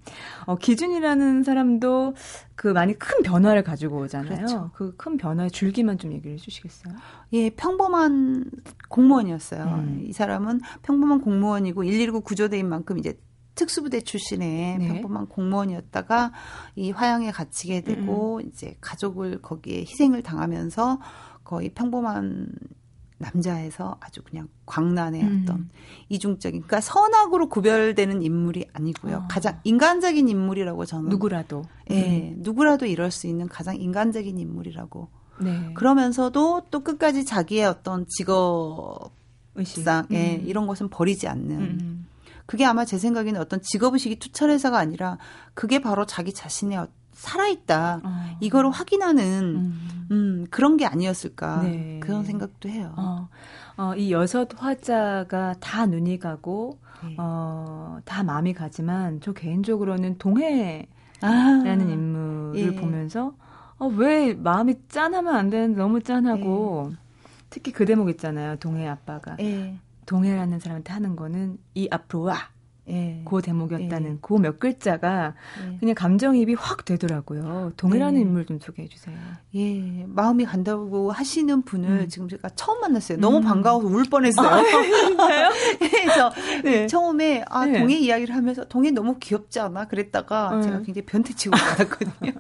어, 0.46 0.57
기준이라는 0.57 1.42
사람도 1.42 2.14
그 2.55 2.68
많이 2.68 2.98
큰 2.98 3.22
변화를 3.22 3.62
가지고 3.62 4.01
오잖아요. 4.01 4.37
그렇죠. 4.37 4.70
그큰 4.74 5.16
변화의 5.16 5.51
줄기만 5.51 5.98
좀 5.98 6.12
얘기를 6.12 6.33
해 6.33 6.37
주시겠어요? 6.37 6.94
예, 7.35 7.51
평범한 7.51 8.51
공무원이었어요. 8.88 9.62
음. 9.62 10.05
이 10.05 10.12
사람은 10.12 10.61
평범한 10.83 11.20
공무원이고 11.20 11.83
119 11.83 12.22
구조대인 12.22 12.68
만큼 12.68 12.98
이제 12.98 13.18
특수부대 13.59 14.03
출신의 14.03 14.79
네. 14.79 14.87
평범한 14.87 15.27
공무원이었다가 15.27 16.33
이 16.77 16.92
화양에 16.92 17.33
갇히게 17.33 17.81
되고 17.81 18.37
음. 18.37 18.49
이제 18.49 18.77
가족을 18.81 19.42
거기에 19.42 19.81
희생을 19.81 20.23
당하면서 20.23 21.01
거의 21.42 21.71
평범한 21.71 22.53
남자에서 23.18 23.97
아주 23.99 24.23
그냥 24.23 24.47
광란의 24.64 25.23
음. 25.23 25.40
어떤 25.42 25.71
이중적인 26.09 26.61
그러니까 26.61 26.81
선악으로 26.81 27.49
구별되는 27.49 28.23
인물이 28.23 28.66
아니고요. 28.73 29.16
어. 29.16 29.29
가장 29.29 29.59
인간적인 29.64 30.29
인물이라고 30.29 30.85
저는 30.85 31.09
누구라도 31.09 31.64
예, 31.90 32.31
음. 32.31 32.37
누구라도 32.42 32.87
이럴 32.87 33.11
수 33.11 33.27
있는 33.27 33.49
가장 33.49 33.75
인간적인 33.75 34.38
인물이라고. 34.38 35.09
네. 35.40 35.73
그러면서도 35.75 36.66
또 36.71 36.85
끝까지 36.85 37.25
자기의 37.25 37.66
어떤 37.66 38.07
직업상 38.07 39.11
예, 40.12 40.37
음. 40.37 40.44
이런 40.47 40.68
것은 40.68 40.88
버리지 40.90 41.27
않는 41.27 41.61
음. 41.61 42.08
그게 42.49 42.65
아마 42.65 42.87
제 42.87 42.97
생각에는 42.97 43.39
어떤 43.43 43.61
직업의식이 43.61 44.19
투철해서가 44.21 44.79
아니라 44.79 45.19
그게 45.53 45.83
바로 45.83 46.07
자기 46.07 46.33
자신의 46.33 46.79
어, 46.79 46.89
살아있다. 47.13 48.01
어. 48.03 48.37
이거를 48.41 48.71
확인하는, 48.71 49.57
음. 49.57 50.07
음. 50.11 50.47
그런 50.51 50.79
게 50.79 50.87
아니었을까. 50.87 51.61
네. 51.65 52.01
그런 52.03 52.25
생각도 52.25 52.71
해요. 52.71 52.95
어. 52.97 53.29
어, 53.77 53.95
이 53.97 54.13
여섯 54.13 54.49
화자가 54.57 55.57
다 55.61 55.85
눈이 55.85 56.21
가고, 56.21 56.79
네. 57.05 57.17
어, 57.19 57.99
다 58.07 58.23
마음이 58.23 58.55
가지만, 58.55 59.21
저 59.21 59.35
개인적으로는 59.35 60.17
동해라는 60.17 60.87
아. 61.21 61.63
인물을 61.67 62.55
예. 62.57 62.75
보면서, 62.77 63.35
어, 63.77 63.89
왜 63.89 64.33
마음이 64.33 64.77
짠하면 64.89 65.37
안 65.37 65.51
되는데 65.51 65.79
너무 65.79 66.03
짠하고, 66.03 66.93
예. 66.93 66.97
특히 67.51 67.73
그 67.73 67.85
대목 67.85 68.09
있잖아요. 68.09 68.57
동해 68.57 68.89
아빠가. 68.89 69.37
예. 69.41 69.79
동해라는 70.09 70.59
사람한테 70.59 70.92
하는 70.92 71.16
거는 71.16 71.59
이 71.75 71.87
앞으로 71.90 72.23
와. 72.23 72.37
예. 72.88 73.21
그 73.27 73.42
대목이었다는 73.42 74.12
예. 74.12 74.18
그몇 74.23 74.59
글자가 74.59 75.35
예. 75.62 75.77
그냥 75.77 75.94
감정입이 75.94 76.55
확 76.55 76.87
되더라고요. 76.87 77.73
동해라는 77.77 78.14
네. 78.14 78.21
인물 78.23 78.47
좀 78.47 78.59
소개해 78.59 78.88
주세요. 78.88 79.14
예, 79.55 80.07
마음이 80.07 80.47
간다고 80.47 81.12
하시는 81.12 81.61
분을 81.61 81.90
음. 81.90 82.09
지금 82.09 82.27
제가 82.29 82.49
처음 82.57 82.81
만났어요. 82.81 83.18
너무 83.18 83.38
음. 83.38 83.42
반가워서 83.42 83.87
울 83.87 84.05
뻔했어요. 84.05 84.49
아, 84.49 84.62
그래서 85.79 86.33
네. 86.64 86.87
처음에 86.87 87.44
아 87.51 87.66
네. 87.66 87.79
동해 87.79 87.99
이야기를 87.99 88.35
하면서 88.35 88.64
동해 88.64 88.90
너무 88.90 89.18
귀엽지 89.18 89.61
않아? 89.61 89.88
그랬다가 89.88 90.55
음. 90.55 90.62
제가 90.62 90.77
굉장히 90.79 91.05
변태치고 91.05 91.51
받았거든요. 91.77 92.33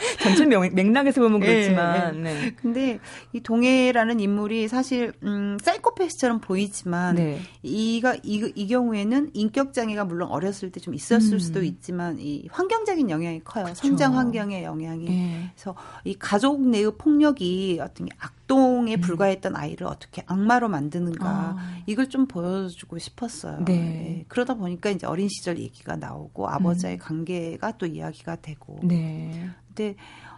전체 0.22 0.46
맥락에서 0.46 1.20
보면 1.20 1.40
네, 1.40 1.46
그렇지만. 1.46 2.22
네, 2.22 2.34
네. 2.34 2.54
근데 2.60 2.98
이 3.32 3.40
동해라는 3.40 4.18
인물이 4.18 4.66
사실 4.68 5.12
음 5.22 5.56
사이코패스처럼 5.62 6.40
보이지만 6.40 7.14
네. 7.14 7.40
이가 7.62 8.16
이, 8.24 8.50
이 8.54 8.66
경우에는 8.66 9.30
인격 9.34 9.72
장애가 9.72 10.04
물론 10.04 10.28
어렸을 10.30 10.72
때 10.72 10.80
좀 10.80 10.94
있었을 10.94 11.34
음. 11.34 11.38
수도 11.38 11.62
있지만 11.62 12.18
이 12.18 12.48
환경적인 12.50 13.10
영향이 13.10 13.40
커요. 13.44 13.64
그렇죠. 13.64 13.80
성장 13.86 14.16
환경의 14.16 14.64
영향이. 14.64 15.04
네. 15.04 15.50
그래서 15.54 15.76
이 16.04 16.14
가족 16.18 16.66
내의 16.66 16.90
폭력이 16.96 17.78
어떤 17.80 18.08
악 18.18 18.39
동에 18.50 18.96
음. 18.96 19.00
불과했던 19.00 19.54
아이를 19.54 19.86
어떻게 19.86 20.24
악마로 20.26 20.68
만드는가 20.68 21.28
아. 21.28 21.56
이걸 21.86 22.08
좀 22.08 22.26
보여주고 22.26 22.98
싶었어요. 22.98 23.64
네. 23.64 23.72
네. 23.76 24.24
그러다 24.26 24.54
보니까 24.54 24.90
이제 24.90 25.06
어린 25.06 25.28
시절 25.28 25.56
얘기가 25.60 25.94
나오고 25.94 26.48
아버지의 26.48 26.94
음. 26.94 26.98
관계가 26.98 27.78
또 27.78 27.86
이야기가 27.86 28.36
되고. 28.42 28.80
네. 28.82 29.50
근데 29.68 29.94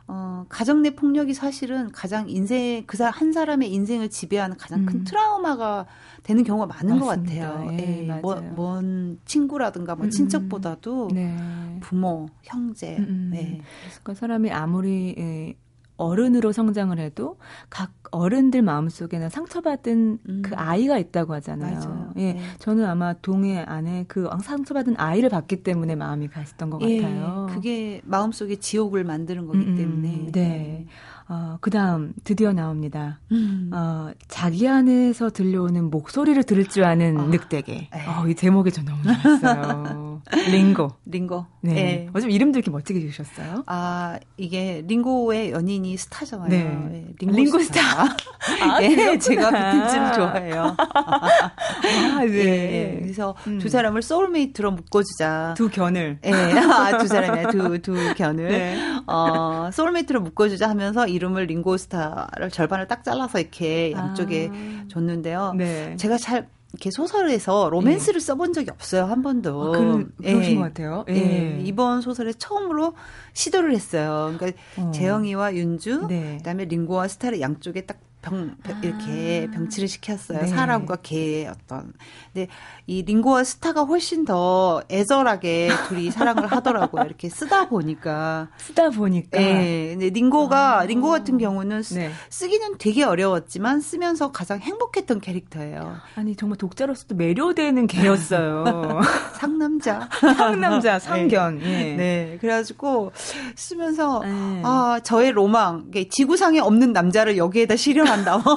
어, 0.06 0.44
가정 0.50 0.82
내 0.82 0.94
폭력이 0.94 1.32
사실은 1.32 1.90
가장 1.90 2.28
인생 2.28 2.84
그 2.86 3.02
한 3.02 3.32
사람의 3.32 3.72
인생을 3.72 4.10
지배하는 4.10 4.58
가장 4.58 4.84
큰 4.84 4.96
음. 5.00 5.04
트라우마가 5.04 5.86
되는 6.22 6.44
경우가 6.44 6.66
많은 6.66 6.98
맞습니다. 6.98 7.48
것 7.48 7.56
같아요. 7.56 7.72
예, 7.78 8.08
예, 8.08 8.12
뭐, 8.20 8.34
먼 8.54 9.18
친구라든가 9.24 9.94
뭐 9.94 10.04
음, 10.04 10.08
음. 10.08 10.10
친척보다도 10.10 11.08
네. 11.14 11.34
부모, 11.80 12.28
형제. 12.42 12.98
음, 12.98 13.06
음. 13.08 13.30
네. 13.32 13.60
그러니까 14.02 14.14
사람이 14.14 14.50
아무리 14.50 15.14
예, 15.16 15.54
어른으로 15.96 16.52
성장을 16.52 16.98
해도 16.98 17.38
각 17.70 17.92
어른들 18.10 18.62
마음속에는 18.62 19.30
상처받은 19.30 20.18
음. 20.28 20.42
그 20.44 20.54
아이가 20.54 20.98
있다고 20.98 21.32
하잖아요. 21.34 21.78
맞아요. 21.78 22.12
예. 22.16 22.34
네. 22.34 22.40
저는 22.58 22.84
아마 22.84 23.14
동해 23.14 23.64
안에 23.66 24.04
그 24.06 24.28
상처받은 24.42 24.96
아이를 24.98 25.30
봤기 25.30 25.62
때문에 25.62 25.94
마음이 25.94 26.28
갔었던 26.28 26.70
것 26.70 26.82
예. 26.82 27.00
같아요. 27.00 27.46
그게 27.50 28.02
마음속에 28.04 28.56
지옥을 28.56 29.04
만드는 29.04 29.46
거기 29.46 29.58
음, 29.60 29.68
음. 29.68 29.76
때문에. 29.76 30.08
네. 30.08 30.30
네. 30.32 30.86
어, 31.28 31.56
그 31.62 31.70
다음 31.70 32.12
드디어 32.24 32.52
나옵니다. 32.52 33.18
음. 33.30 33.70
어, 33.72 34.10
자기 34.28 34.68
안에서 34.68 35.30
들려오는 35.30 35.90
목소리를 35.90 36.42
들을 36.44 36.66
줄 36.66 36.84
아는 36.84 37.18
어. 37.18 37.26
늑대게. 37.28 37.88
어, 38.08 38.28
이 38.28 38.34
제목이 38.34 38.70
저 38.70 38.82
너무 38.82 39.02
좋았어요. 39.02 40.11
링고. 40.30 40.92
링고. 41.04 41.46
네. 41.60 41.72
네. 41.74 42.08
어쩜 42.14 42.30
이름도 42.30 42.58
이렇게 42.58 42.70
멋지게 42.70 43.00
지으셨어요? 43.00 43.64
아, 43.66 44.18
이게 44.36 44.82
링고의 44.86 45.50
연인이 45.50 45.96
스타잖아요. 45.96 46.48
네. 46.48 46.64
네. 46.64 47.06
링고, 47.18 47.36
링고 47.36 47.58
스타. 47.60 47.82
스타. 47.82 48.76
아, 48.76 48.82
예, 48.82 49.18
제가 49.18 49.50
비틀즈를 49.50 50.12
좋아해요. 50.12 50.76
아, 50.78 52.24
네. 52.24 52.36
예, 52.36 52.98
그래서 53.00 53.34
음. 53.46 53.58
두 53.58 53.68
사람을 53.68 54.02
soulmate로 54.02 54.72
묶어주자. 54.72 55.54
두 55.56 55.68
견을. 55.68 56.18
예. 56.24 56.30
아, 56.32 56.98
두 56.98 57.06
사람이야. 57.06 57.50
두, 57.50 57.80
두 57.80 58.14
견을. 58.14 58.48
네. 58.48 58.78
어, 59.06 59.70
soulmate로 59.72 60.20
묶어주자 60.20 60.68
하면서 60.68 61.06
이름을 61.06 61.44
링고 61.44 61.76
스타를 61.76 62.50
절반을 62.50 62.88
딱 62.88 63.04
잘라서 63.04 63.40
이렇게 63.40 63.92
양쪽에 63.92 64.50
아. 64.52 64.84
줬는데요. 64.88 65.54
네. 65.56 65.96
제가 65.96 66.16
잘 66.16 66.48
이렇게 66.72 66.90
소설에서 66.90 67.68
로맨스를 67.70 68.20
네. 68.20 68.26
써본 68.26 68.52
적이 68.52 68.70
없어요 68.70 69.04
한 69.04 69.22
번도. 69.22 69.74
아, 69.74 69.78
그러, 69.78 70.04
그러신 70.22 70.52
예. 70.52 70.54
것 70.56 70.62
같아요. 70.62 71.04
예. 71.08 71.14
예. 71.14 71.60
이번 71.62 72.00
소설에 72.00 72.32
처음으로 72.32 72.94
시도를 73.34 73.74
했어요. 73.74 74.34
그러니까 74.38 74.60
어. 74.78 74.90
재영이와 74.90 75.54
윤주, 75.54 76.06
네. 76.08 76.38
그다음에 76.38 76.64
링고와 76.64 77.08
스타를 77.08 77.40
양쪽에 77.40 77.82
딱 77.82 78.00
병, 78.22 78.56
병 78.62 78.80
이렇게 78.82 79.48
아. 79.48 79.54
병치를 79.54 79.88
시켰어요. 79.88 80.42
네. 80.42 80.46
사람과 80.46 80.96
개의 80.96 81.48
어떤. 81.48 81.92
근데 82.32 82.48
이 82.86 83.02
링고와 83.02 83.44
스타가 83.44 83.82
훨씬 83.82 84.24
더 84.24 84.82
애절하게 84.90 85.70
둘이 85.88 86.10
사랑을 86.10 86.46
하더라고요. 86.46 87.04
이렇게 87.04 87.28
쓰다 87.28 87.68
보니까. 87.68 88.48
쓰다 88.56 88.90
보니까. 88.90 89.38
네. 89.38 89.90
근데 89.92 90.10
링고가 90.10 90.80
아. 90.80 90.84
링고 90.84 91.08
같은 91.08 91.38
경우는 91.38 91.82
네. 91.82 92.10
쓰기는 92.28 92.76
되게 92.78 93.04
어려웠지만 93.04 93.80
쓰면서 93.80 94.32
가장 94.32 94.58
행복했던 94.58 95.20
캐릭터예요. 95.20 95.96
아니 96.16 96.34
정말 96.34 96.58
독자로서도 96.58 97.14
매료되는 97.14 97.86
개였어요. 97.86 98.64
상남자. 99.38 100.08
상남자, 100.20 100.98
상견. 100.98 101.58
네. 101.58 101.92
예. 101.92 101.96
네. 101.96 102.38
그래가지고 102.40 103.12
쓰면서 103.54 104.20
네. 104.24 104.62
아 104.64 105.00
저의 105.04 105.30
로망, 105.30 105.90
지구상에 106.10 106.58
없는 106.58 106.92
남자를 106.92 107.36
여기에다 107.36 107.76
실현한다. 107.76 108.42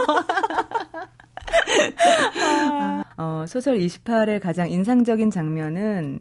어, 3.17 3.45
소설 3.47 3.78
28의 3.78 4.41
가장 4.41 4.69
인상적인 4.69 5.32
장면은 5.32 6.19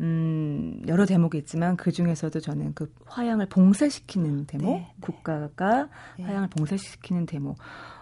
음, 0.00 0.80
여러 0.86 1.06
대목이 1.06 1.38
있지만 1.38 1.76
그 1.76 1.90
중에서도 1.90 2.38
저는 2.38 2.74
그 2.74 2.92
화양을 3.06 3.46
봉쇄시키는 3.46 4.46
대목, 4.46 4.66
네, 4.66 4.78
네. 4.80 4.94
국가가 5.00 5.88
네. 6.16 6.24
화양을 6.24 6.48
봉쇄시키는 6.50 7.26
대목. 7.26 7.58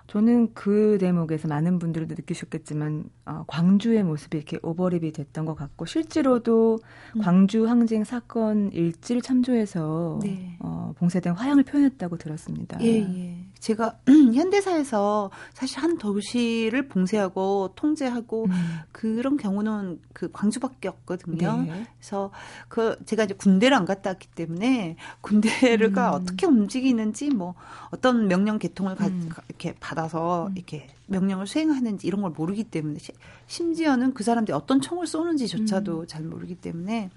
저는 0.06 0.54
그 0.54 0.98
대목에서 1.00 1.48
많은 1.48 1.78
분들도 1.78 2.14
느끼셨겠지만 2.14 3.04
어, 3.24 3.44
광주의 3.46 4.02
모습이 4.04 4.36
이렇게 4.36 4.58
오버립이 4.62 5.12
됐던 5.12 5.46
것 5.46 5.54
같고 5.54 5.84
실제로도 5.84 6.78
음. 7.16 7.20
광주 7.20 7.66
항쟁 7.68 8.04
사건 8.04 8.70
일지를 8.72 9.20
참조해서 9.20 10.20
네. 10.22 10.56
어, 10.60 10.92
봉쇄된 10.96 11.32
화양을 11.32 11.64
표현했다고 11.64 12.18
들었습니다. 12.18 12.78
예, 12.82 13.00
예. 13.00 13.46
제가 13.66 13.98
현대사에서 14.32 15.30
사실 15.52 15.80
한 15.80 15.98
도시를 15.98 16.86
봉쇄하고 16.86 17.72
통제하고 17.74 18.44
음. 18.44 18.78
그런 18.92 19.36
경우는 19.36 19.98
그 20.12 20.30
광주밖에 20.30 20.86
없거든요. 20.86 21.62
네. 21.62 21.86
그래서 21.98 22.30
그 22.68 22.96
제가 23.06 23.24
이제 23.24 23.34
군대를 23.34 23.76
안 23.76 23.84
갔다 23.84 24.10
왔기 24.10 24.28
때문에 24.28 24.94
군대가 25.20 26.10
음. 26.10 26.14
어떻게 26.14 26.46
움직이는지 26.46 27.30
뭐 27.30 27.54
어떤 27.90 28.28
명령 28.28 28.60
개통을 28.60 28.94
가, 28.94 29.08
음. 29.08 29.30
이렇게 29.48 29.74
받아서 29.80 30.46
음. 30.46 30.56
이렇게 30.56 30.86
명령을 31.08 31.48
수행하는지 31.48 32.06
이런 32.06 32.22
걸 32.22 32.30
모르기 32.30 32.62
때문에 32.62 33.00
심지어는 33.48 34.14
그 34.14 34.22
사람들이 34.22 34.54
어떤 34.54 34.80
총을 34.80 35.08
쏘는지조차도 35.08 36.00
음. 36.02 36.06
잘 36.06 36.22
모르기 36.22 36.54
때문에 36.54 37.10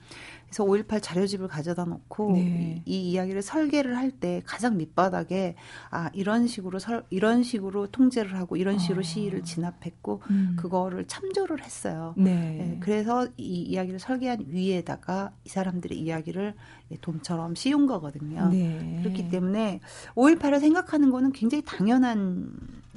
그래서 0.49 0.65
5.18 0.65 1.01
자료집을 1.01 1.47
가져다 1.47 1.85
놓고 1.85 2.33
네. 2.33 2.83
이, 2.85 2.93
이, 2.93 3.11
이야기를 3.11 3.41
설계를 3.41 3.97
할 3.97 4.09
때 4.19 4.41
가장 4.45 4.75
밑바닥에 4.77 5.55
아 5.91 6.09
이런 6.13 6.47
식으로 6.47 6.79
설 6.79 7.05
이런 7.09 7.43
식으로 7.43 7.87
통제를 7.87 8.35
하고 8.37 8.57
이런 8.57 8.79
식으로 8.79 8.99
어. 8.99 9.03
시위를 9.03 9.43
진압했고 9.43 10.21
음. 10.29 10.55
그거를 10.57 11.05
참조를 11.05 11.63
했어요. 11.63 12.13
네. 12.17 12.31
네. 12.33 12.77
그래서 12.81 13.27
이 13.37 13.61
이야기를 13.61 13.99
설계한 13.99 14.45
위에다가 14.47 15.31
이 15.45 15.49
사람들의 15.49 15.97
이야기를 15.97 16.55
돈처럼 17.01 17.55
씌운 17.55 17.85
거거든요. 17.85 18.49
네. 18.49 18.99
그렇기 19.03 19.29
때문에 19.29 19.79
5.18을 20.15 20.59
생각하는 20.59 21.11
거는 21.11 21.31
굉장히 21.31 21.63
당연한 21.63 22.49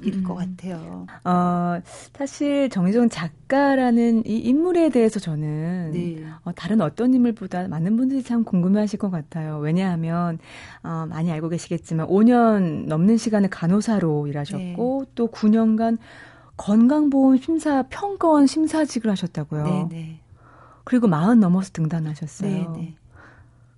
일것 0.03 0.39
음. 0.39 0.57
같아요. 0.57 1.07
어, 1.25 1.81
사실 2.15 2.69
정희정 2.69 3.09
작가라는 3.09 4.25
이 4.27 4.39
인물에 4.39 4.91
대해서 4.91 5.21
저는 5.21 5.93
네. 5.93 6.25
어, 6.45 6.53
다른 6.53 6.81
어떤 6.81 7.15
인물보다 7.15 7.69
많은 7.69 7.97
분들이 7.97 8.23
참 8.23 8.45
궁금해하실 8.45 8.99
것 8.99 9.11
같아요. 9.11 9.59
왜냐하면 9.59 10.39
어, 10.83 11.07
많이 11.09 11.31
알고 11.31 11.49
계시겠지만 11.49 12.07
5년 12.07 12.87
넘는 12.87 13.17
시간을 13.17 13.51
간호사로 13.51 14.27
일하셨고 14.27 15.05
네. 15.05 15.13
또 15.15 15.29
9년간 15.29 15.99
건강보험 16.57 17.39
심사 17.39 17.83
평가원 17.89 18.47
심사직을 18.47 19.11
하셨다고요. 19.11 19.65
네, 19.65 19.87
네. 19.91 20.21
그리고 20.85 21.09
마흔 21.09 21.41
넘어서 21.41 21.71
등단하셨어요. 21.73 22.73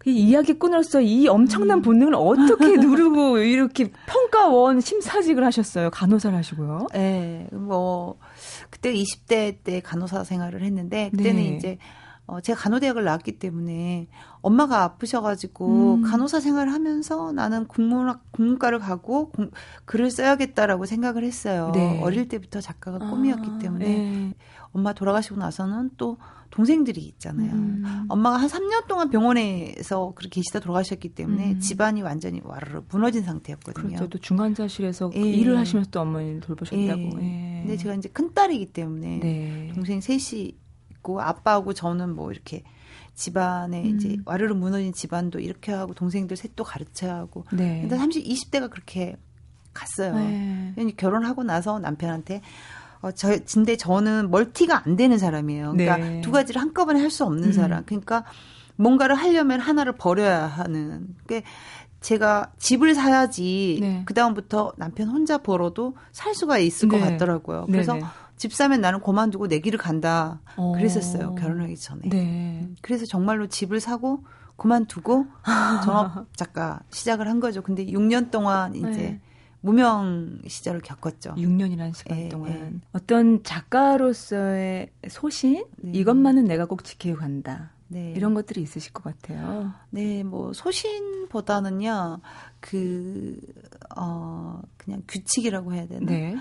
이 0.06 0.10
이야기꾼으로서 0.10 1.00
이 1.00 1.28
엄청난 1.28 1.78
음. 1.78 1.82
본능을 1.82 2.14
어떻게 2.14 2.76
누르고 2.76 3.38
이렇게 3.38 3.90
평가원 4.06 4.80
심사직을 4.80 5.44
하셨어요? 5.44 5.90
간호사를 5.90 6.36
하시고요. 6.36 6.88
네, 6.92 7.48
뭐 7.52 8.18
그때 8.70 8.92
20대 8.92 9.56
때 9.64 9.80
간호사 9.80 10.24
생활을 10.24 10.62
했는데 10.62 11.10
그때는 11.10 11.42
네. 11.42 11.56
이제 11.56 11.78
어, 12.26 12.40
제가 12.40 12.58
간호대학을 12.58 13.04
나왔기 13.04 13.38
때문에 13.38 14.08
엄마가 14.40 14.82
아프셔가지고 14.82 15.94
음. 15.96 16.02
간호사 16.02 16.40
생활을 16.40 16.72
하면서 16.72 17.32
나는 17.32 17.66
국문학, 17.66 18.32
국문과를 18.32 18.78
가고 18.78 19.28
공, 19.30 19.50
글을 19.84 20.10
써야겠다라고 20.10 20.86
생각을 20.86 21.22
했어요. 21.22 21.70
네. 21.74 22.00
어릴 22.02 22.28
때부터 22.28 22.60
작가가 22.62 22.98
꿈이었기 22.98 23.50
아, 23.54 23.58
때문에. 23.58 23.84
네. 23.86 24.34
엄마 24.72 24.92
돌아가시고 24.92 25.36
나서는 25.36 25.90
또 25.96 26.16
동생들이 26.54 27.00
있잖아요. 27.00 27.52
음. 27.52 28.06
엄마가 28.08 28.36
한 28.36 28.48
3년 28.48 28.86
동안 28.86 29.10
병원에서 29.10 30.12
그렇게 30.14 30.36
계시다 30.36 30.60
돌아가셨기 30.60 31.08
때문에 31.08 31.54
음. 31.54 31.58
집안이 31.58 32.02
완전히 32.02 32.40
와르르 32.44 32.82
무너진 32.88 33.24
상태였거든요. 33.24 33.88
그렇죠. 33.88 34.08
또 34.08 34.18
중환자실에서 34.18 35.10
예. 35.16 35.20
일을 35.20 35.58
하시면서 35.58 35.90
또 35.90 36.00
어머니를 36.02 36.40
돌보셨다고. 36.42 37.20
예. 37.20 37.58
예. 37.58 37.60
근데 37.62 37.76
제가 37.76 37.96
이제 37.96 38.08
큰 38.08 38.32
딸이기 38.32 38.66
때문에 38.66 39.18
네. 39.18 39.72
동생 39.74 40.00
셋이 40.00 40.56
있고 40.92 41.20
아빠하고 41.20 41.72
저는 41.72 42.14
뭐 42.14 42.30
이렇게 42.30 42.62
집안에 43.16 43.82
음. 43.82 43.96
이제 43.96 44.16
와르르 44.24 44.54
무너진 44.54 44.92
집안도 44.92 45.40
이렇게 45.40 45.72
하고 45.72 45.92
동생들 45.92 46.36
셋도 46.36 46.62
가르쳐야 46.62 47.16
하고. 47.16 47.46
네. 47.52 47.80
근데 47.80 47.96
30, 47.96 48.24
20대가 48.24 48.70
그렇게 48.70 49.16
갔어요. 49.72 50.14
네. 50.14 50.72
결혼하고 50.96 51.42
나서 51.42 51.80
남편한테 51.80 52.42
어, 53.04 53.12
저, 53.12 53.36
근데 53.52 53.76
저는 53.76 54.30
멀티가 54.30 54.82
안 54.86 54.96
되는 54.96 55.18
사람이에요. 55.18 55.72
그러니까 55.72 55.96
네. 55.98 56.20
두 56.22 56.30
가지를 56.30 56.60
한꺼번에 56.60 57.00
할 57.00 57.10
수 57.10 57.24
없는 57.24 57.48
음. 57.48 57.52
사람. 57.52 57.84
그러니까 57.84 58.24
뭔가를 58.76 59.14
하려면 59.14 59.60
하나를 59.60 59.92
버려야 59.92 60.46
하는. 60.46 61.08
그러니까 61.26 61.48
제가 62.00 62.52
집을 62.58 62.94
사야지 62.94 63.78
네. 63.80 64.02
그 64.06 64.14
다음부터 64.14 64.72
남편 64.78 65.08
혼자 65.08 65.38
벌어도 65.38 65.94
살 66.12 66.34
수가 66.34 66.58
있을 66.58 66.88
네. 66.88 66.98
것 66.98 67.04
같더라고요. 67.04 67.66
그래서 67.66 67.92
네, 67.94 68.00
네. 68.00 68.06
집 68.36 68.52
사면 68.54 68.80
나는 68.80 69.00
그만두고 69.00 69.48
내 69.48 69.58
길을 69.60 69.78
간다. 69.78 70.40
어. 70.56 70.72
그랬었어요. 70.72 71.34
결혼하기 71.36 71.76
전에. 71.76 72.08
네. 72.08 72.68
그래서 72.80 73.04
정말로 73.06 73.46
집을 73.46 73.80
사고 73.80 74.24
그만두고 74.56 75.26
전업 75.84 76.26
작가 76.36 76.80
시작을 76.90 77.28
한 77.28 77.38
거죠. 77.38 77.60
근데 77.62 77.84
6년 77.86 78.30
동안 78.30 78.74
이제 78.74 78.88
네. 78.88 79.20
무명 79.64 80.40
시절을 80.46 80.82
겪었죠. 80.82 81.36
6년이라는 81.36 81.94
시간 81.94 82.18
예, 82.18 82.28
동안. 82.28 82.52
예. 82.52 82.88
어떤 82.92 83.42
작가로서의 83.42 84.90
소신? 85.08 85.64
네. 85.76 85.92
이것만은 85.94 86.44
내가 86.44 86.66
꼭 86.66 86.84
지키고 86.84 87.16
간다. 87.16 87.70
네. 87.88 88.12
이런 88.14 88.34
것들이 88.34 88.60
있으실 88.60 88.92
것 88.92 89.04
같아요. 89.04 89.72
네, 89.88 90.22
뭐 90.22 90.52
소신보다는요, 90.52 92.20
그, 92.60 93.38
어, 93.96 94.60
그냥 94.76 95.02
규칙이라고 95.08 95.72
해야 95.72 95.86
되나? 95.86 96.12
네. 96.12 96.36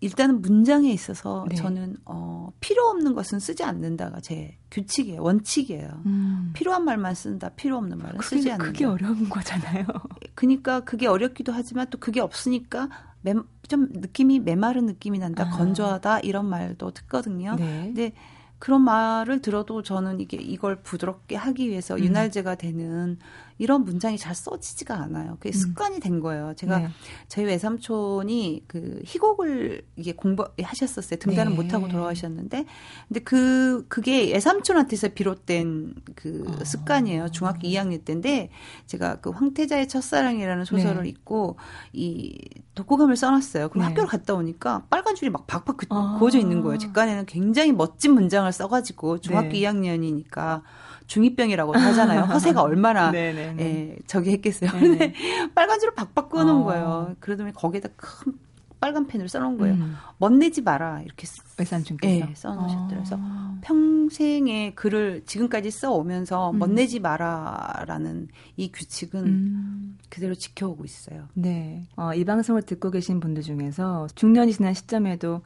일단은 0.00 0.40
문장에 0.40 0.90
있어서 0.92 1.44
네. 1.48 1.56
저는 1.56 1.96
어 2.04 2.50
필요 2.60 2.84
없는 2.84 3.14
것은 3.14 3.40
쓰지 3.40 3.64
않는다가 3.64 4.20
제 4.20 4.56
규칙이에요 4.70 5.22
원칙이에요. 5.22 6.02
음. 6.06 6.50
필요한 6.54 6.84
말만 6.84 7.14
쓴다. 7.14 7.48
필요 7.50 7.76
없는 7.76 7.98
말은 7.98 8.18
그게, 8.18 8.36
쓰지 8.36 8.50
않는다. 8.50 8.72
그게 8.72 8.84
어려운 8.84 9.28
거잖아요. 9.28 9.84
그러니까 10.34 10.80
그게 10.80 11.06
어렵기도 11.06 11.52
하지만 11.52 11.88
또 11.90 11.98
그게 11.98 12.20
없으니까 12.20 12.88
매, 13.22 13.34
좀 13.66 13.88
느낌이 13.90 14.40
메마른 14.40 14.86
느낌이 14.86 15.18
난다. 15.18 15.44
아. 15.44 15.50
건조하다 15.50 16.20
이런 16.20 16.46
말도 16.46 16.92
듣거든요. 16.92 17.56
네. 17.56 17.84
근데 17.86 18.12
그런 18.58 18.82
말을 18.82 19.40
들어도 19.40 19.82
저는 19.82 20.20
이게 20.20 20.36
이걸 20.36 20.82
부드럽게 20.82 21.36
하기 21.36 21.68
위해서 21.68 21.94
음. 21.94 22.00
윤활제가 22.00 22.56
되는 22.56 23.18
이런 23.58 23.84
문장이 23.84 24.16
잘 24.16 24.34
써지지가 24.34 24.94
않아요. 24.94 25.36
그게 25.40 25.50
음. 25.50 25.52
습관이 25.52 26.00
된 26.00 26.20
거예요. 26.20 26.54
제가 26.56 26.78
네. 26.78 26.88
저희 27.26 27.44
외삼촌이 27.44 28.64
그 28.66 29.02
희곡을 29.04 29.82
이게 29.96 30.12
공부하셨었어요. 30.12 31.18
등단은 31.18 31.52
네. 31.52 31.56
못하고 31.56 31.88
돌아가셨는데, 31.88 32.64
근데 33.08 33.20
그 33.20 33.84
그게 33.88 34.32
외삼촌한테서 34.32 35.08
비롯된 35.08 35.94
그 36.14 36.44
어. 36.46 36.64
습관이에요. 36.64 37.30
중학교 37.30 37.66
2학년 37.68 38.04
때인데 38.04 38.50
제가 38.86 39.16
그 39.16 39.30
황태자의 39.30 39.88
첫사랑이라는 39.88 40.64
소설을 40.64 41.02
네. 41.02 41.08
읽고 41.10 41.56
이 41.92 42.38
독후감을 42.76 43.16
써놨어요. 43.16 43.70
그럼 43.70 43.82
네. 43.82 43.88
학교를 43.88 44.08
갔다 44.08 44.34
오니까 44.34 44.84
빨간 44.88 45.16
줄이 45.16 45.30
막 45.30 45.46
박박 45.48 45.76
그, 45.76 45.86
아. 45.90 46.16
그어져 46.20 46.38
있는 46.38 46.60
거예요. 46.60 46.78
직관에는 46.78 47.26
굉장히 47.26 47.72
멋진 47.72 48.14
문장을 48.14 48.50
써가지고 48.52 49.18
중학교 49.18 49.48
네. 49.48 49.60
2학년이니까. 49.62 50.62
중이병이라고 51.08 51.74
하잖아요. 51.74 52.22
허세가 52.22 52.62
얼마나 52.62 53.12
예, 53.16 53.96
저기 54.06 54.30
했겠어요. 54.30 54.70
근데 54.70 55.12
빨간 55.54 55.80
줄을 55.80 55.94
박박 55.94 56.28
끄는 56.28 56.48
어. 56.48 56.64
거예요. 56.64 57.16
그러더니 57.18 57.52
거기에다 57.52 57.88
큰 57.96 58.34
빨간 58.80 59.06
펜을 59.06 59.28
써놓은 59.28 59.58
거예요. 59.58 59.74
음. 59.74 59.96
멋내지 60.18 60.62
마라 60.62 61.02
이렇게 61.02 61.26
외삼촌께서 61.58 62.28
예, 62.30 62.34
써놓으셨더라고요. 62.34 62.88
그래서 62.88 63.16
어. 63.18 63.58
평생의 63.62 64.74
글을 64.76 65.22
지금까지 65.26 65.70
써오면서 65.70 66.52
음. 66.52 66.58
멋내지 66.58 67.00
마라라는 67.00 68.28
이 68.56 68.70
규칙은 68.70 69.26
음. 69.26 69.98
그대로 70.08 70.34
지켜오고 70.34 70.84
있어요. 70.84 71.28
네, 71.34 71.88
어, 71.96 72.14
이 72.14 72.24
방송을 72.24 72.62
듣고 72.62 72.90
계신 72.90 73.18
분들 73.18 73.42
중에서 73.42 74.06
중년이 74.14 74.52
지난 74.52 74.74
시점에도 74.74 75.42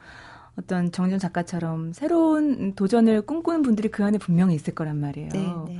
어떤 0.57 0.91
정준 0.91 1.19
작가처럼 1.19 1.93
새로운 1.93 2.73
도전을 2.75 3.23
꿈꾸는 3.23 3.63
분들이 3.63 3.89
그 3.89 4.03
안에 4.03 4.17
분명히 4.17 4.55
있을 4.55 4.75
거란 4.75 4.99
말이에요. 4.99 5.29
네, 5.29 5.53
네. 5.67 5.79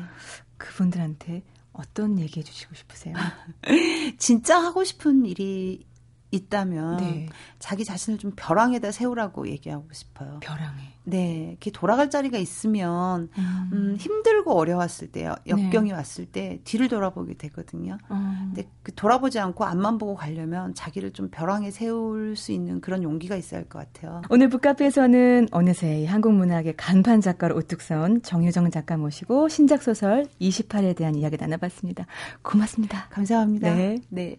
그분들한테 0.58 1.44
어떤 1.74 2.20
얘기 2.20 2.40
해주시고 2.40 2.76
싶으세요? 2.76 3.16
진짜 4.18 4.60
하고 4.60 4.84
싶은 4.84 5.26
일이 5.26 5.86
있다면 6.34 6.98
네. 6.98 7.30
자기 7.60 7.84
자신을 7.84 8.20
좀 8.20 8.32
벼랑에다 8.36 8.92
세우라고 8.92 9.48
얘기하고 9.50 9.88
싶어요. 9.92 10.40
벼랑에. 10.42 10.94
네, 11.06 11.50
이렇게 11.50 11.70
돌아갈 11.70 12.10
자리가 12.10 12.38
있으면 12.38 13.28
음. 13.38 13.70
음 13.74 13.96
힘들고 14.00 14.54
어려웠을 14.58 15.12
때, 15.12 15.30
역경이 15.48 15.90
네. 15.90 15.96
왔을 15.96 16.26
때 16.26 16.62
뒤를 16.64 16.88
돌아보게 16.88 17.34
되거든요. 17.34 17.98
음. 18.10 18.54
근데 18.54 18.70
그 18.84 18.94
돌아보지 18.96 19.38
않고 19.40 19.66
앞만 19.66 19.98
보고 19.98 20.16
가려면 20.16 20.74
자기를 20.74 21.12
좀 21.12 21.30
벼랑에 21.30 21.72
세울 21.72 22.38
수 22.38 22.54
있는 22.54 22.80
그런 22.80 23.04
용기가 23.04 23.36
있어야 23.36 23.60
할 23.60 23.64
것 23.68 23.80
같아요. 23.80 24.22
오늘 24.30 24.50
북카페에서는 24.50 25.50
어느새 25.52 26.06
한국 26.06 26.34
문학의 26.34 26.76
간판 26.78 27.22
작가로 27.22 27.56
우뚝 27.56 27.82
서온 27.82 28.22
정유정 28.22 28.72
작가 28.72 28.98
모시고 28.98 29.50
신작 29.50 29.82
소설 29.84 30.28
28에 30.40 30.96
대한 30.96 31.16
이야기 31.16 31.38
나눠봤습니다. 31.38 32.06
고맙습니다. 32.42 33.08
감사합니다. 33.10 33.74
네. 33.74 33.98
네. 34.10 34.36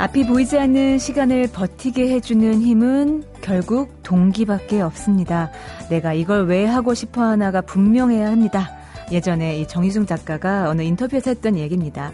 앞이 0.00 0.26
보이지 0.26 0.58
않는 0.58 0.98
시간을 0.98 1.48
버티게 1.52 2.08
해주는 2.08 2.62
힘은 2.62 3.22
결국 3.42 4.02
동기밖에 4.02 4.80
없습니다. 4.80 5.50
내가 5.90 6.14
이걸 6.14 6.46
왜 6.46 6.64
하고 6.64 6.94
싶어 6.94 7.22
하나가 7.22 7.60
분명해야 7.60 8.30
합니다. 8.30 8.70
예전에 9.12 9.58
이 9.58 9.68
정희중 9.68 10.06
작가가 10.06 10.70
어느 10.70 10.80
인터뷰에서 10.80 11.32
했던 11.32 11.58
얘기입니다. 11.58 12.12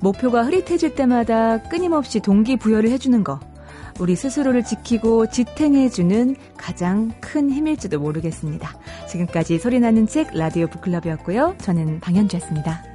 목표가 0.00 0.44
흐릿해질 0.44 0.96
때마다 0.96 1.62
끊임없이 1.62 2.20
동기부여를 2.20 2.90
해주는 2.90 3.24
거. 3.24 3.40
우리 3.98 4.16
스스로를 4.16 4.62
지키고 4.62 5.28
지탱해주는 5.28 6.36
가장 6.58 7.10
큰 7.22 7.50
힘일지도 7.50 8.00
모르겠습니다. 8.00 8.76
지금까지 9.08 9.58
소리나는 9.58 10.06
책 10.06 10.28
라디오 10.34 10.66
북클럽이었고요. 10.66 11.54
저는 11.56 12.00
방현주였습니다. 12.00 12.93